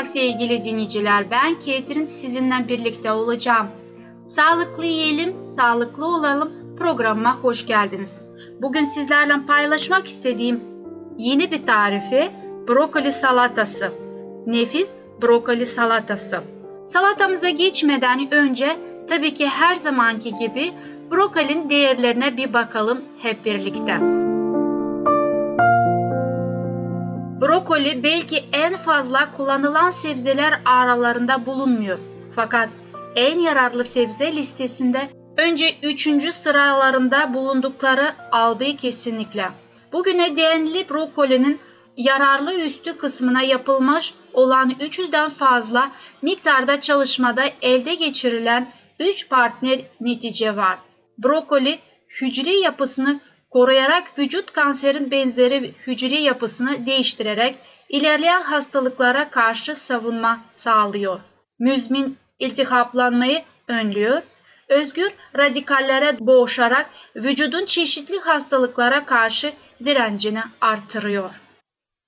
Merhaba 0.00 0.12
sevgili 0.12 0.64
dinleyiciler, 0.64 1.30
ben 1.30 1.58
Ketrin 1.58 2.04
sizinle 2.04 2.68
birlikte 2.68 3.12
olacağım. 3.12 3.66
Sağlıklı 4.26 4.84
yiyelim, 4.84 5.34
sağlıklı 5.56 6.06
olalım 6.06 6.52
programıma 6.78 7.36
hoş 7.36 7.66
geldiniz. 7.66 8.22
Bugün 8.62 8.84
sizlerle 8.84 9.34
paylaşmak 9.46 10.06
istediğim 10.06 10.60
yeni 11.18 11.50
bir 11.50 11.66
tarifi 11.66 12.30
brokoli 12.68 13.12
salatası. 13.12 13.92
Nefis 14.46 14.94
brokoli 15.22 15.66
salatası. 15.66 16.40
Salatamıza 16.84 17.50
geçmeden 17.50 18.32
önce 18.32 18.76
tabii 19.08 19.34
ki 19.34 19.46
her 19.46 19.74
zamanki 19.74 20.34
gibi 20.34 20.72
brokolinin 21.10 21.70
değerlerine 21.70 22.36
bir 22.36 22.52
bakalım 22.52 23.00
hep 23.22 23.44
birlikte. 23.44 24.19
Brokoli 27.40 28.02
belki 28.02 28.44
en 28.52 28.76
fazla 28.76 29.32
kullanılan 29.36 29.90
sebzeler 29.90 30.60
aralarında 30.64 31.46
bulunmuyor. 31.46 31.98
Fakat 32.34 32.68
en 33.16 33.38
yararlı 33.38 33.84
sebze 33.84 34.36
listesinde 34.36 35.08
önce 35.36 35.74
3. 35.82 36.34
sıralarında 36.34 37.34
bulundukları 37.34 38.14
aldığı 38.32 38.76
kesinlikle. 38.76 39.48
Bugüne 39.92 40.36
değinli 40.36 40.88
brokolinin 40.88 41.60
yararlı 41.96 42.54
üstü 42.54 42.96
kısmına 42.96 43.42
yapılmış 43.42 44.14
olan 44.32 44.70
300'den 44.70 45.28
fazla 45.28 45.90
miktarda 46.22 46.80
çalışmada 46.80 47.42
elde 47.62 47.94
geçirilen 47.94 48.66
3 48.98 49.28
partner 49.28 49.80
netice 50.00 50.56
var. 50.56 50.78
Brokoli 51.18 51.78
hücre 52.20 52.50
yapısını 52.50 53.20
koruyarak 53.50 54.18
vücut 54.18 54.52
kanserin 54.52 55.10
benzeri 55.10 55.74
hücre 55.86 56.18
yapısını 56.18 56.86
değiştirerek 56.86 57.56
ilerleyen 57.88 58.42
hastalıklara 58.42 59.30
karşı 59.30 59.74
savunma 59.74 60.40
sağlıyor. 60.52 61.20
Müzmin 61.58 62.18
iltihaplanmayı 62.38 63.42
önlüyor. 63.68 64.22
Özgür 64.68 65.10
radikallere 65.36 66.16
boğuşarak 66.20 66.90
vücudun 67.16 67.64
çeşitli 67.64 68.18
hastalıklara 68.18 69.06
karşı 69.06 69.52
direncini 69.84 70.42
artırıyor. 70.60 71.30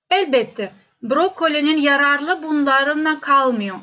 Elbette 0.09 0.71
brokolinin 1.01 1.77
yararlı 1.77 2.43
bunlarından 2.43 3.19
kalmıyor. 3.19 3.75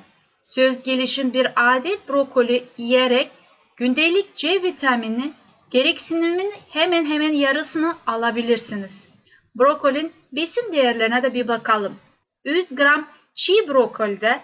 Söz 0.44 0.82
gelişim 0.82 1.32
bir 1.32 1.48
adet 1.56 2.08
brokoli 2.08 2.64
yiyerek 2.78 3.30
gündelik 3.76 4.36
C 4.36 4.62
vitamini 4.62 5.32
gereksiniminin 5.70 6.52
hemen 6.68 7.04
hemen 7.04 7.32
yarısını 7.32 7.96
alabilirsiniz. 8.06 9.08
Brokolin 9.54 10.12
besin 10.32 10.72
değerlerine 10.72 11.22
de 11.22 11.34
bir 11.34 11.48
bakalım. 11.48 11.96
100 12.44 12.74
gram 12.74 13.08
çiğ 13.34 13.68
brokolide 13.68 14.40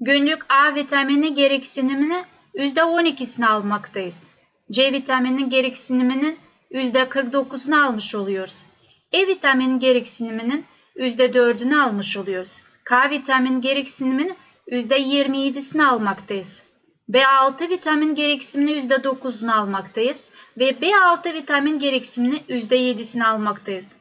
günlük 0.00 0.52
A 0.52 0.74
vitamini 0.74 1.34
gereksinimini 1.34 2.24
%12'sini 2.54 3.46
almaktayız. 3.46 4.26
C 4.70 4.92
vitamininin 4.92 5.50
gereksiniminin 5.50 6.38
%49'unu 6.70 7.84
almış 7.84 8.14
oluyoruz. 8.14 8.64
E 9.12 9.26
vitamini 9.26 9.78
gereksiniminin 9.78 10.64
%4'ünü 10.96 11.80
almış 11.82 12.16
oluyoruz. 12.16 12.60
K 12.84 13.10
vitamini 13.10 13.60
gereksiniminin 13.60 14.34
%27'sini 14.68 15.84
almaktayız. 15.84 16.62
B6 17.10 17.70
vitamin 17.70 18.14
gereksinimini 18.14 18.78
%9'unu 18.78 19.52
almaktayız 19.52 20.22
ve 20.58 20.70
B6 20.70 21.34
vitamin 21.34 21.78
gereksinimini 21.78 22.40
%7'sini 22.48 23.24
almaktayız. 23.24 23.96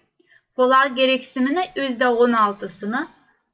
Folat 0.55 0.95
gereksinimini 0.95 1.59
%16'sını, 1.75 3.07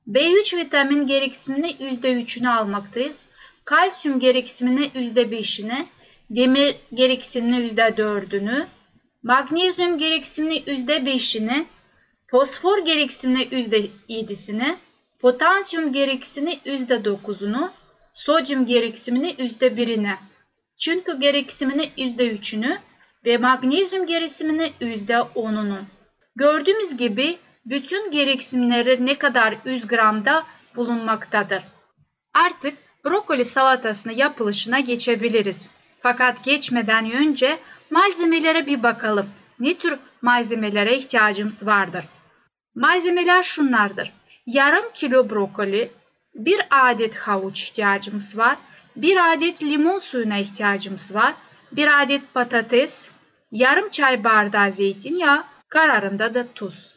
B3 0.08 0.58
vitamin 0.58 1.08
gereksinimini 1.08 1.72
%3'ünü 1.72 2.50
almaktayız. 2.50 3.26
Kalsiyum 3.66 4.20
gereksinimini 4.20 4.86
%5'ini, 4.86 5.86
demir 6.30 6.76
gereksinimini 6.94 7.68
%4'ünü, 7.68 8.68
magnezyum 9.24 9.98
gereksinimini 9.98 10.60
%5'ini, 10.60 11.66
fosfor 12.32 12.86
gereksinimini 12.86 13.44
%7'sini, 13.44 14.76
potasyum 15.20 15.92
gereksinimini 15.92 16.60
%9'unu, 16.66 17.72
sodyum 18.14 18.66
gereksinimini 18.66 19.30
%1'ini, 19.32 20.14
çinko 20.78 21.20
gereksinimini 21.20 21.92
%3'ünü 21.98 22.78
ve 23.26 23.38
magnezyum 23.38 24.06
gereksinimini 24.06 24.72
%10'unu. 24.82 25.78
Gördüğümüz 26.36 26.98
gibi 26.98 27.38
bütün 27.66 28.12
gereksinimleri 28.12 29.06
ne 29.06 29.18
kadar 29.18 29.56
100 29.66 29.88
gramda 29.88 30.44
bulunmaktadır. 30.76 31.64
Artık 32.34 32.78
brokoli 33.06 33.46
salatasını 33.46 34.14
yapılışına 34.14 34.80
geçebiliriz. 34.80 35.70
Fakat 36.02 36.44
geçmeden 36.44 37.12
önce 37.12 37.60
malzemelere 37.90 38.66
bir 38.66 38.84
bakalım. 38.84 39.30
Ne 39.60 39.78
tür 39.78 40.00
malzemelere 40.22 40.98
ihtiyacımız 40.98 41.66
vardır? 41.66 42.06
Malzemeler 42.76 43.44
şunlardır. 43.44 44.14
Yarım 44.46 44.86
kilo 44.94 45.30
brokoli, 45.30 45.92
bir 46.36 46.62
adet 46.72 47.16
havuç 47.16 47.64
ihtiyacımız 47.64 48.38
var. 48.38 48.58
Bir 48.96 49.34
adet 49.34 49.64
limon 49.64 50.00
suyuna 50.00 50.38
ihtiyacımız 50.38 51.16
var. 51.16 51.34
Bir 51.72 52.02
adet 52.02 52.34
patates, 52.34 53.10
yarım 53.52 53.90
çay 53.90 54.24
bardağı 54.24 54.72
zeytinyağı, 54.72 55.44
kararında 55.70 56.34
da 56.34 56.48
tuz. 56.56 56.96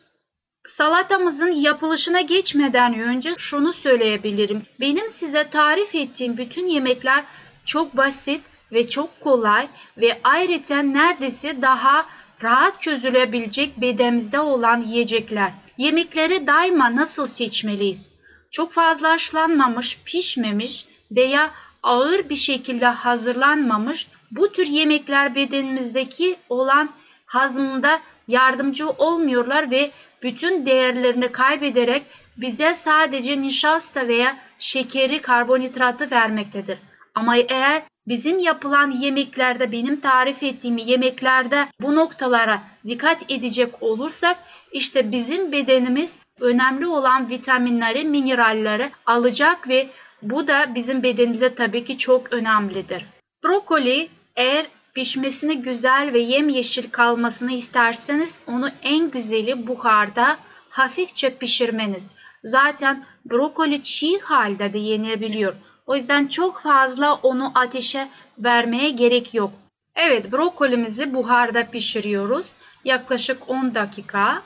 Salatamızın 0.66 1.52
yapılışına 1.52 2.20
geçmeden 2.20 3.00
önce 3.00 3.34
şunu 3.38 3.72
söyleyebilirim. 3.72 4.62
Benim 4.80 5.08
size 5.08 5.50
tarif 5.50 5.94
ettiğim 5.94 6.36
bütün 6.36 6.66
yemekler 6.66 7.24
çok 7.64 7.96
basit 7.96 8.40
ve 8.72 8.88
çok 8.88 9.20
kolay 9.20 9.68
ve 9.96 10.18
ayrıca 10.24 10.82
neredeyse 10.82 11.62
daha 11.62 12.06
rahat 12.42 12.82
çözülebilecek 12.82 13.80
bedenimizde 13.80 14.40
olan 14.40 14.80
yiyecekler. 14.80 15.52
Yemekleri 15.78 16.46
daima 16.46 16.96
nasıl 16.96 17.26
seçmeliyiz? 17.26 18.08
Çok 18.50 18.72
fazla 18.72 19.10
haşlanmamış, 19.10 19.98
pişmemiş 20.04 20.86
veya 21.10 21.50
ağır 21.82 22.28
bir 22.28 22.36
şekilde 22.36 22.86
hazırlanmamış 22.86 24.06
bu 24.30 24.52
tür 24.52 24.66
yemekler 24.66 25.34
bedenimizdeki 25.34 26.36
olan 26.48 26.90
hazmında 27.26 28.00
yardımcı 28.28 28.90
olmuyorlar 28.90 29.70
ve 29.70 29.90
bütün 30.22 30.66
değerlerini 30.66 31.32
kaybederek 31.32 32.02
bize 32.36 32.74
sadece 32.74 33.40
nişasta 33.40 34.08
veya 34.08 34.36
şekeri, 34.58 35.22
karbonhidratı 35.22 36.10
vermektedir. 36.10 36.78
Ama 37.14 37.36
eğer 37.36 37.82
bizim 38.08 38.38
yapılan 38.38 38.90
yemeklerde, 38.90 39.72
benim 39.72 40.00
tarif 40.00 40.42
ettiğim 40.42 40.78
yemeklerde 40.78 41.66
bu 41.80 41.94
noktalara 41.94 42.62
dikkat 42.86 43.32
edecek 43.32 43.82
olursak 43.82 44.36
işte 44.72 45.12
bizim 45.12 45.52
bedenimiz 45.52 46.16
önemli 46.40 46.86
olan 46.86 47.30
vitaminleri, 47.30 48.04
mineralleri 48.04 48.90
alacak 49.06 49.68
ve 49.68 49.88
bu 50.22 50.46
da 50.46 50.74
bizim 50.74 51.02
bedenimize 51.02 51.54
tabii 51.54 51.84
ki 51.84 51.98
çok 51.98 52.32
önemlidir. 52.32 53.06
Brokoli 53.44 54.08
eğer 54.36 54.66
pişmesini 54.94 55.62
güzel 55.62 56.12
ve 56.12 56.18
yemyeşil 56.18 56.90
kalmasını 56.90 57.52
isterseniz 57.52 58.40
onu 58.46 58.68
en 58.82 59.10
güzeli 59.10 59.66
buharda 59.66 60.36
hafifçe 60.70 61.36
pişirmeniz. 61.36 62.12
Zaten 62.44 63.04
brokoli 63.24 63.82
çiğ 63.82 64.18
halde 64.20 64.72
de 64.72 64.78
yenebiliyor. 64.78 65.54
O 65.86 65.96
yüzden 65.96 66.26
çok 66.26 66.60
fazla 66.60 67.14
onu 67.14 67.52
ateşe 67.54 68.08
vermeye 68.38 68.90
gerek 68.90 69.34
yok. 69.34 69.52
Evet 69.94 70.32
brokolimizi 70.32 71.14
buharda 71.14 71.70
pişiriyoruz. 71.70 72.52
Yaklaşık 72.84 73.50
10 73.50 73.74
dakika. 73.74 74.42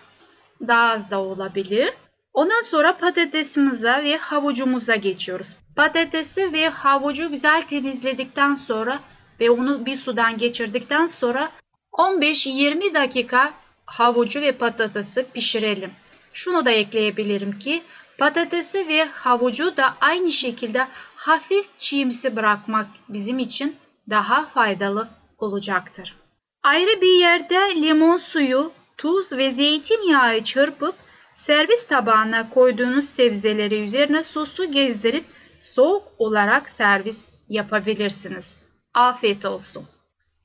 Daha 0.69 0.91
az 0.91 1.11
da 1.11 1.21
olabilir. 1.21 1.91
Ondan 2.35 2.63
sonra 2.63 2.97
patatesimize 2.97 4.05
ve 4.05 4.17
havucumuza 4.17 4.97
geçiyoruz. 4.97 5.57
Patatesi 5.77 6.53
ve 6.53 6.69
havucu 6.69 7.31
güzel 7.31 7.63
temizledikten 7.63 8.55
sonra 8.55 9.01
ve 9.41 9.51
onu 9.51 9.87
bir 9.87 9.97
sudan 9.97 10.39
geçirdikten 10.39 11.07
sonra 11.07 11.53
15-20 11.93 12.95
dakika 12.95 13.53
havucu 13.87 14.41
ve 14.41 14.53
patatesi 14.53 15.27
pişirelim. 15.35 15.91
Şunu 16.33 16.65
da 16.65 16.71
ekleyebilirim 16.71 17.59
ki 17.59 17.83
patatesi 18.19 18.89
ve 18.89 19.05
havucu 19.05 19.77
da 19.77 19.97
aynı 20.01 20.31
şekilde 20.31 20.89
hafif 21.17 21.79
çiğimsi 21.79 22.37
bırakmak 22.37 22.87
bizim 23.09 23.39
için 23.39 23.77
daha 24.11 24.47
faydalı 24.47 25.09
olacaktır. 25.39 26.17
Ayrı 26.63 27.01
bir 27.01 27.19
yerde 27.21 27.55
limon 27.55 28.17
suyu, 28.17 28.73
tuz 28.99 29.33
ve 29.33 29.51
zeytinyağı 29.51 30.45
çırpıp 30.45 30.95
servis 31.35 31.85
tabağına 31.85 32.51
koyduğunuz 32.51 33.05
sebzeleri 33.05 33.83
üzerine 33.83 34.23
sosu 34.23 34.73
gezdirip 34.73 35.25
soğuk 35.61 36.03
olarak 36.19 36.71
servis 36.71 37.25
yapabilirsiniz. 37.49 38.57
Afiyet 38.95 39.45
olsun. 39.45 39.85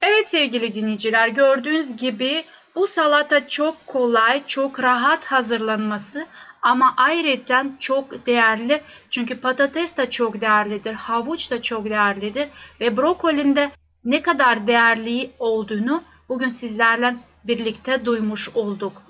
Evet 0.01 0.27
sevgili 0.27 0.73
dinleyiciler 0.73 1.27
gördüğünüz 1.27 1.95
gibi 1.95 2.43
bu 2.75 2.88
salata 2.88 3.47
çok 3.47 3.88
kolay, 3.88 4.43
çok 4.47 4.83
rahat 4.83 5.25
hazırlanması 5.25 6.27
ama 6.62 6.93
ayrıca 6.97 7.65
çok 7.79 8.25
değerli. 8.25 8.81
Çünkü 9.09 9.41
patates 9.41 9.97
de 9.97 10.09
çok 10.09 10.41
değerlidir, 10.41 10.93
havuç 10.93 11.51
da 11.51 11.62
çok 11.62 11.85
değerlidir 11.85 12.47
ve 12.79 12.97
brokolinde 12.97 13.71
ne 14.05 14.21
kadar 14.21 14.67
değerli 14.67 15.31
olduğunu 15.39 16.03
bugün 16.29 16.49
sizlerle 16.49 17.15
birlikte 17.43 18.05
duymuş 18.05 18.49
olduk. 18.49 19.01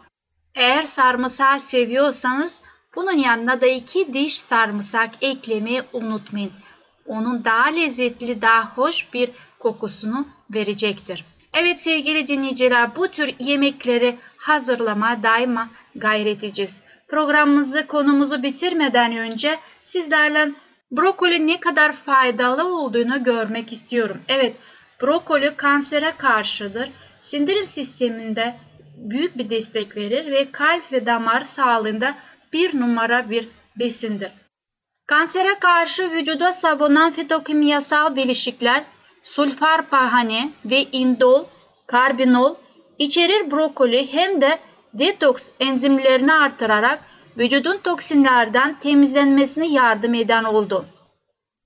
Eğer 0.56 0.84
sarımsağı 0.84 1.60
seviyorsanız 1.60 2.62
bunun 2.95 3.17
yanına 3.17 3.62
da 3.62 3.65
iki 3.65 4.13
diş 4.13 4.39
sarımsak 4.39 5.10
eklemeyi 5.21 5.84
unutmayın. 5.93 6.52
Onun 7.10 7.45
daha 7.45 7.67
lezzetli, 7.67 8.41
daha 8.41 8.65
hoş 8.65 9.13
bir 9.13 9.30
kokusunu 9.60 10.28
verecektir. 10.54 11.26
Evet 11.54 11.82
sevgili 11.82 12.28
dinleyiciler 12.28 12.95
bu 12.95 13.08
tür 13.08 13.34
yemekleri 13.39 14.15
hazırlama 14.38 15.24
daima 15.24 15.69
gayret 15.95 16.38
edeceğiz. 16.38 16.82
Programımızı 17.08 17.88
konumuzu 17.88 18.43
bitirmeden 18.43 19.17
önce 19.17 19.60
sizlerle 19.84 20.52
brokoli 20.91 21.48
ne 21.48 21.60
kadar 21.60 21.93
faydalı 21.93 22.78
olduğunu 22.78 23.24
görmek 23.24 23.74
istiyorum. 23.74 24.22
Evet 24.28 24.56
brokoli 25.02 25.56
kansere 25.56 26.13
karşıdır. 26.17 26.89
Sindirim 27.19 27.65
sisteminde 27.65 28.56
büyük 28.98 29.38
bir 29.38 29.50
destek 29.50 29.95
verir 29.95 30.32
ve 30.32 30.52
kalp 30.52 30.91
ve 30.91 31.06
damar 31.06 31.43
sağlığında 31.43 32.15
bir 32.54 32.80
numara 32.80 33.30
bir 33.30 33.48
besindir. 33.76 34.32
Kansere 35.10 35.60
karşı 35.60 36.12
vücuda 36.12 36.54
savunan 36.54 37.12
fitokimyasal 37.12 38.15
bileşikler 38.15 38.84
sulfarpahane 39.24 40.50
ve 40.65 40.84
indol, 40.84 41.45
karbinol 41.88 42.56
içerir 43.00 43.52
brokoli 43.52 44.13
hem 44.13 44.41
de 44.41 44.60
detoks 44.93 45.50
enzimlerini 45.60 46.34
artırarak 46.34 47.00
vücudun 47.38 47.78
toksinlerden 47.78 48.76
temizlenmesine 48.80 49.67
yardım 49.67 50.13
eden 50.13 50.43
oldu. 50.43 50.86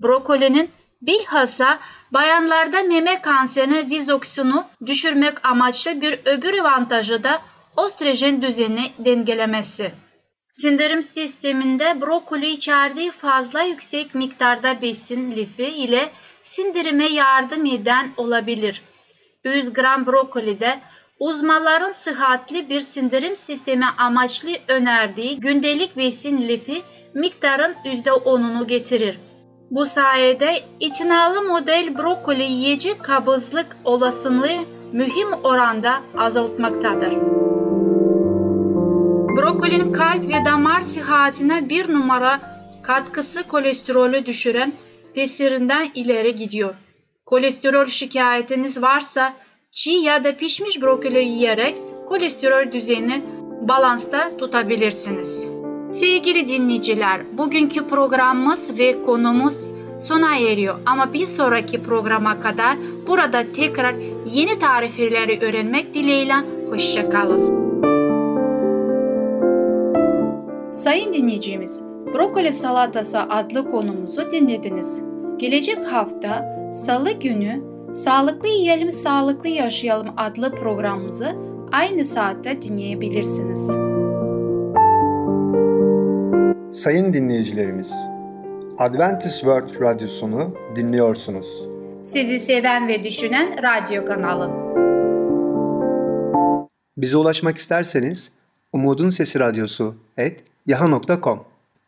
Brokolinin 0.02 0.70
bilhassa 1.02 1.80
bayanlarda 2.12 2.84
meme 2.84 3.22
kanserine 3.22 3.90
dizoksinu 3.90 4.66
düşürmek 4.86 5.46
amaçlı 5.46 6.02
bir 6.02 6.20
öbür 6.26 6.58
avantajı 6.58 7.24
da 7.24 7.42
ostrojen 7.78 8.42
düzenini 8.42 8.92
dengelemesi. 9.00 9.92
Sindirim 10.54 11.04
sisteminde 11.04 12.02
brokoli 12.02 12.50
içerdiği 12.50 13.12
fazla 13.12 13.62
yüksek 13.62 14.16
miktarda 14.16 14.82
besin 14.82 15.32
lifi 15.32 15.66
ile 15.66 16.10
sindirime 16.44 17.08
yardım 17.08 17.66
eden 17.66 18.08
olabilir. 18.18 18.82
100 19.44 19.74
gram 19.74 20.06
brokolide 20.06 20.80
uzmanların 21.20 21.92
sıhhatli 21.92 22.70
bir 22.70 22.80
sindirim 22.80 23.36
sistemi 23.36 23.86
amaçlı 23.98 24.50
önerdiği 24.68 25.40
gündelik 25.40 25.98
besin 25.98 26.48
lifi 26.48 26.82
miktarın 27.14 27.74
%10'unu 27.86 28.68
getirir. 28.68 29.20
Bu 29.72 29.86
sayede 29.86 30.64
itinalı 30.80 31.42
model 31.42 31.98
brokoli 31.98 32.44
yiyecek 32.44 33.04
kabızlık 33.04 33.78
olasılığı 33.86 34.60
mühim 34.92 35.34
oranda 35.44 36.02
azaltmaktadır. 36.18 37.43
Brokolinin 39.54 39.94
kalp 39.94 40.28
ve 40.28 40.46
damar 40.46 40.82
sıhhatine 40.82 41.70
bir 41.70 41.94
numara 41.94 42.40
katkısı 42.84 43.48
kolesterolü 43.48 44.26
düşüren 44.26 44.74
tesirinden 45.16 45.90
ileri 45.96 46.36
gidiyor. 46.36 46.76
Kolesterol 47.26 47.86
şikayetiniz 47.86 48.82
varsa 48.82 49.34
çiğ 49.72 49.92
ya 49.92 50.24
da 50.24 50.36
pişmiş 50.36 50.82
brokoli 50.82 51.26
yiyerek 51.26 51.76
kolesterol 52.10 52.72
düzeyini 52.72 53.22
balansta 53.62 54.38
tutabilirsiniz. 54.38 55.50
Sevgili 55.92 56.48
dinleyiciler, 56.48 57.38
bugünkü 57.38 57.88
programımız 57.88 58.78
ve 58.78 59.06
konumuz 59.06 59.70
sona 60.02 60.38
eriyor 60.38 60.76
ama 60.86 61.14
bir 61.14 61.26
sonraki 61.26 61.84
programa 61.84 62.42
kadar 62.42 62.78
burada 63.08 63.44
tekrar 63.56 63.96
yeni 64.26 64.60
tarifleri 64.60 65.40
öğrenmek 65.40 65.94
dileğiyle 65.94 66.36
hoşçakalın. 66.70 67.63
Sayın 70.74 71.14
dinleyicimiz, 71.14 71.84
brokoli 72.14 72.54
salatası 72.54 73.20
adlı 73.20 73.72
konumuzu 73.72 74.32
dinlediniz. 74.32 75.02
Gelecek 75.38 75.78
hafta 75.92 76.56
Salı 76.86 77.12
günü 77.12 77.64
Sağlıklı 77.96 78.48
Yiyelim 78.48 78.92
Sağlıklı 78.92 79.50
Yaşayalım 79.50 80.08
adlı 80.18 80.56
programımızı 80.56 81.36
aynı 81.72 82.06
saatte 82.06 82.62
dinleyebilirsiniz. 82.62 83.68
Sayın 86.82 87.14
dinleyicilerimiz, 87.14 87.94
Adventist 88.80 89.40
World 89.40 89.82
Radyosunu 89.82 90.56
dinliyorsunuz. 90.76 91.66
Sizi 92.04 92.40
seven 92.40 92.88
ve 92.88 93.04
düşünen 93.04 93.56
radyo 93.64 94.06
kanalı. 94.06 94.50
Bize 96.98 97.18
ulaşmak 97.18 97.58
isterseniz 97.58 98.32
Umutun 98.74 99.10
Sesi 99.10 99.40
Radyosu 99.40 99.96
et 100.18 100.44
yaha.com 100.68 101.40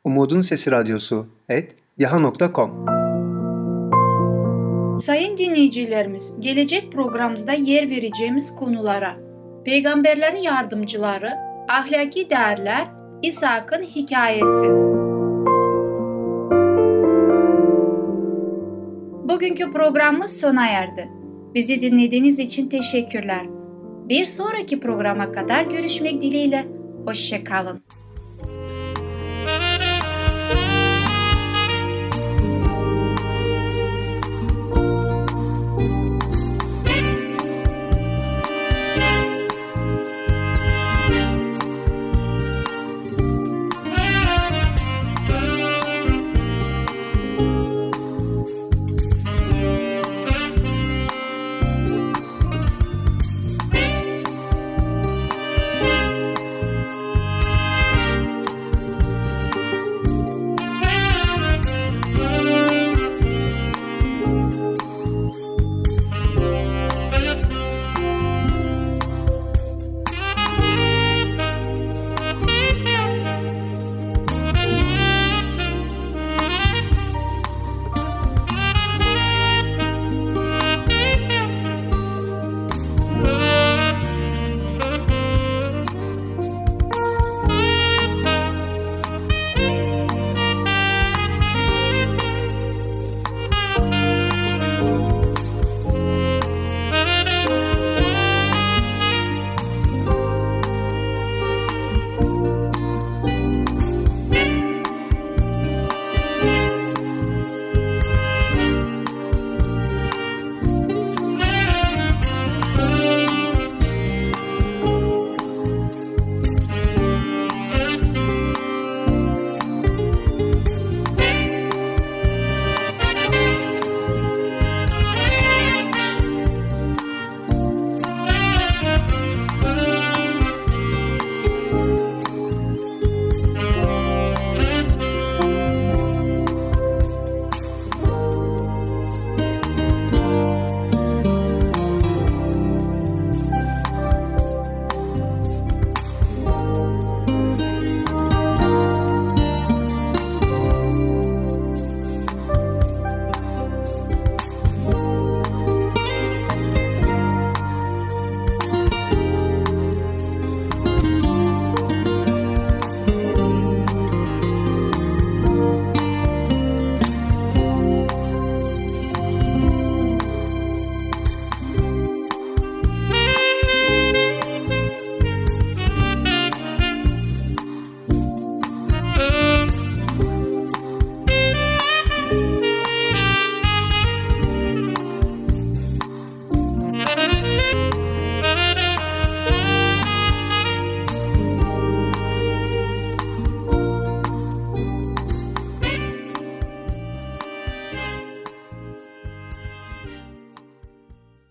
Umutun 0.04 0.42
Sesi 0.42 0.72
Radyosu 0.72 1.28
et 1.50 1.76
yaha.com 1.98 2.86
Sayın 5.00 5.38
dinleyicilerimiz, 5.38 6.34
gelecek 6.40 6.92
programımızda 6.92 7.54
yer 7.54 7.90
vereceğimiz 7.90 8.56
konulara 8.56 9.18
Peygamberlerin 9.66 10.38
yardımcıları, 10.38 11.30
ahlaki 11.70 12.30
değerler, 12.30 12.88
İshak'ın 13.22 13.84
hikayesi. 13.84 14.70
Bugünkü 19.30 19.72
programımız 19.72 20.40
sona 20.40 20.68
erdi. 20.68 21.10
Bizi 21.54 21.82
dinlediğiniz 21.82 22.40
için 22.40 22.70
teşekkürler. 22.70 23.46
Bir 24.10 24.26
sonraki 24.26 24.80
programa 24.80 25.32
kadar 25.32 25.64
görüşmek 25.64 26.22
dileğiyle. 26.22 26.66
Hoşçakalın. 27.06 27.82